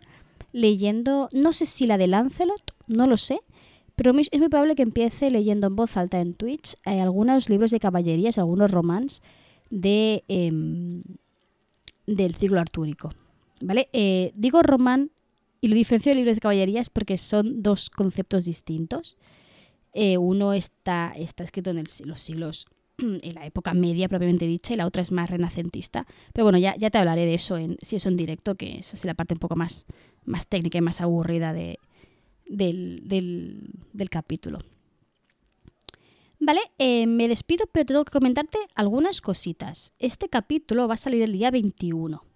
leyendo, 0.51 1.29
no 1.33 1.53
sé 1.53 1.66
si 1.66 1.87
la 1.87 1.97
de 1.97 2.09
Lancelot, 2.09 2.75
no 2.88 3.07
lo 3.07 3.16
sé, 3.16 3.40
pero 3.95 4.12
es 4.18 4.31
muy 4.37 4.49
probable 4.49 4.75
que 4.75 4.83
empiece 4.83 5.31
leyendo 5.31 5.68
en 5.68 5.77
voz 5.77 5.97
alta 5.97 6.21
en 6.21 6.35
Twitch 6.35 6.75
eh, 6.87 7.01
algunos 7.01 7.49
libros 7.49 7.71
de 7.71 7.79
caballerías, 7.79 8.38
algunos 8.38 8.71
romans 8.71 9.23
de, 9.71 10.25
em, 10.27 11.03
del 12.07 12.35
ciclo 12.35 12.61
artúrico. 12.61 13.11
¿Vale? 13.61 13.88
Eh, 13.92 14.33
digo 14.35 14.62
román 14.62 15.12
y 15.61 15.68
lo 15.68 15.77
diferencio 15.77 16.11
de 16.11 16.16
libros 16.16 16.37
de 16.37 16.40
caballerías 16.40 16.90
porque 16.90 17.16
son 17.16 17.62
dos 17.62 17.90
conceptos 17.90 18.45
distintos. 18.45 19.16
Eh, 19.92 20.16
uno 20.18 20.52
está, 20.52 21.12
está 21.16 21.44
escrito 21.44 21.70
en 21.70 21.85
los 22.05 22.20
siglos, 22.20 22.66
en 22.98 23.35
la 23.35 23.46
época 23.46 23.74
media 23.74 24.09
propiamente 24.09 24.46
dicha, 24.46 24.74
y 24.74 24.76
la 24.76 24.87
otra 24.87 25.02
es 25.02 25.12
más 25.12 25.31
renacentista. 25.31 26.07
Pero 26.33 26.44
bueno, 26.44 26.59
ya, 26.59 26.76
ya 26.76 26.90
te 26.90 26.98
hablaré 26.98 27.26
de 27.26 27.35
eso 27.35 27.57
en, 27.57 27.76
si 27.83 27.96
eso 27.96 28.09
en 28.09 28.16
directo, 28.16 28.55
que 28.55 28.78
esa 28.78 28.96
es 28.96 29.05
la 29.05 29.14
parte 29.14 29.35
un 29.35 29.40
poco 29.40 29.57
más, 29.57 29.87
más 30.24 30.46
técnica 30.46 30.78
y 30.78 30.83
más 30.83 31.00
aburrida 31.00 31.52
de, 31.52 31.78
del, 32.46 33.02
del, 33.07 34.11
capítulo. 34.11 34.59
Vale, 36.38 36.61
eh, 36.78 37.07
me 37.07 37.28
despido, 37.28 37.66
pero 37.70 37.87
tengo 37.87 38.05
que 38.05 38.12
comentarte 38.12 38.59
algunas 38.74 39.20
cositas. 39.20 39.92
Este 39.98 40.28
capítulo 40.28 40.88
va 40.88 40.94
a 40.94 40.96
salir 40.96 41.22
el 41.22 41.33
día 41.33 41.50
21. 41.50 42.32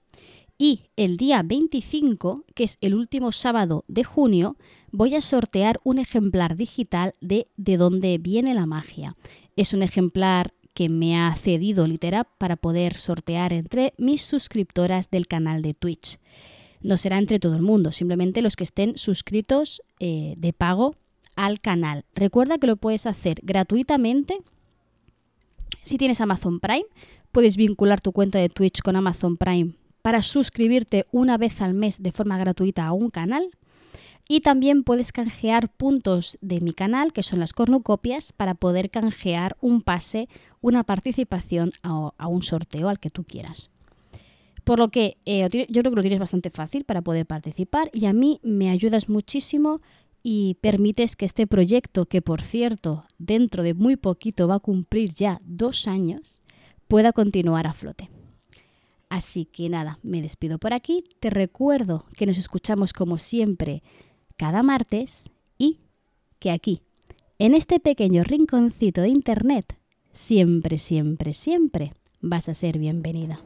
Y 0.58 0.84
el 0.96 1.16
día 1.16 1.42
25, 1.42 2.44
que 2.54 2.64
es 2.64 2.78
el 2.80 2.94
último 2.94 3.30
sábado 3.32 3.84
de 3.88 4.04
junio, 4.04 4.56
voy 4.90 5.14
a 5.14 5.20
sortear 5.20 5.80
un 5.84 5.98
ejemplar 5.98 6.56
digital 6.56 7.12
de 7.20 7.48
De 7.56 7.76
dónde 7.76 8.18
viene 8.18 8.54
la 8.54 8.66
magia. 8.66 9.16
Es 9.56 9.74
un 9.74 9.82
ejemplar 9.82 10.54
que 10.72 10.88
me 10.88 11.18
ha 11.18 11.34
cedido 11.34 11.86
Litera 11.86 12.24
para 12.24 12.56
poder 12.56 12.94
sortear 12.94 13.52
entre 13.52 13.94
mis 13.98 14.22
suscriptoras 14.22 15.10
del 15.10 15.26
canal 15.26 15.62
de 15.62 15.74
Twitch 15.74 16.18
no 16.86 16.96
será 16.96 17.18
entre 17.18 17.38
todo 17.38 17.56
el 17.56 17.62
mundo, 17.62 17.92
simplemente 17.92 18.42
los 18.42 18.56
que 18.56 18.64
estén 18.64 18.96
suscritos 18.96 19.82
eh, 19.98 20.34
de 20.36 20.52
pago 20.52 20.94
al 21.34 21.60
canal. 21.60 22.04
Recuerda 22.14 22.58
que 22.58 22.66
lo 22.66 22.76
puedes 22.76 23.06
hacer 23.06 23.40
gratuitamente 23.42 24.38
si 25.82 25.98
tienes 25.98 26.20
Amazon 26.20 26.60
Prime. 26.60 26.86
Puedes 27.32 27.56
vincular 27.56 28.00
tu 28.00 28.12
cuenta 28.12 28.38
de 28.38 28.48
Twitch 28.48 28.82
con 28.82 28.96
Amazon 28.96 29.36
Prime 29.36 29.74
para 30.06 30.22
suscribirte 30.22 31.04
una 31.10 31.36
vez 31.36 31.60
al 31.60 31.74
mes 31.74 32.00
de 32.00 32.12
forma 32.12 32.38
gratuita 32.38 32.86
a 32.86 32.92
un 32.92 33.10
canal. 33.10 33.50
Y 34.28 34.40
también 34.40 34.84
puedes 34.84 35.10
canjear 35.10 35.68
puntos 35.68 36.38
de 36.40 36.60
mi 36.60 36.72
canal, 36.74 37.12
que 37.12 37.24
son 37.24 37.40
las 37.40 37.52
cornucopias, 37.52 38.30
para 38.30 38.54
poder 38.54 38.88
canjear 38.90 39.56
un 39.60 39.82
pase, 39.82 40.28
una 40.60 40.84
participación 40.84 41.70
a 41.82 42.28
un 42.28 42.44
sorteo 42.44 42.88
al 42.88 43.00
que 43.00 43.10
tú 43.10 43.24
quieras. 43.24 43.70
Por 44.62 44.78
lo 44.78 44.90
que 44.90 45.16
eh, 45.26 45.40
yo 45.50 45.82
creo 45.82 45.90
que 45.90 45.96
lo 45.96 46.02
tienes 46.02 46.20
bastante 46.20 46.50
fácil 46.50 46.84
para 46.84 47.02
poder 47.02 47.26
participar 47.26 47.90
y 47.92 48.06
a 48.06 48.12
mí 48.12 48.38
me 48.44 48.70
ayudas 48.70 49.08
muchísimo 49.08 49.80
y 50.22 50.54
permites 50.60 51.16
que 51.16 51.24
este 51.24 51.48
proyecto, 51.48 52.06
que 52.06 52.22
por 52.22 52.42
cierto 52.42 53.06
dentro 53.18 53.64
de 53.64 53.74
muy 53.74 53.96
poquito 53.96 54.46
va 54.46 54.54
a 54.54 54.60
cumplir 54.60 55.12
ya 55.14 55.40
dos 55.44 55.88
años, 55.88 56.42
pueda 56.86 57.12
continuar 57.12 57.66
a 57.66 57.72
flote. 57.72 58.08
Así 59.16 59.46
que 59.46 59.70
nada, 59.70 59.98
me 60.02 60.20
despido 60.20 60.58
por 60.58 60.74
aquí. 60.74 61.02
Te 61.20 61.30
recuerdo 61.30 62.04
que 62.18 62.26
nos 62.26 62.36
escuchamos 62.36 62.92
como 62.92 63.16
siempre 63.16 63.82
cada 64.36 64.62
martes 64.62 65.30
y 65.56 65.80
que 66.38 66.50
aquí, 66.50 66.82
en 67.38 67.54
este 67.54 67.80
pequeño 67.80 68.24
rinconcito 68.24 69.00
de 69.00 69.08
Internet, 69.08 69.78
siempre, 70.12 70.76
siempre, 70.76 71.32
siempre 71.32 71.94
vas 72.20 72.50
a 72.50 72.54
ser 72.54 72.76
bienvenida. 72.76 73.40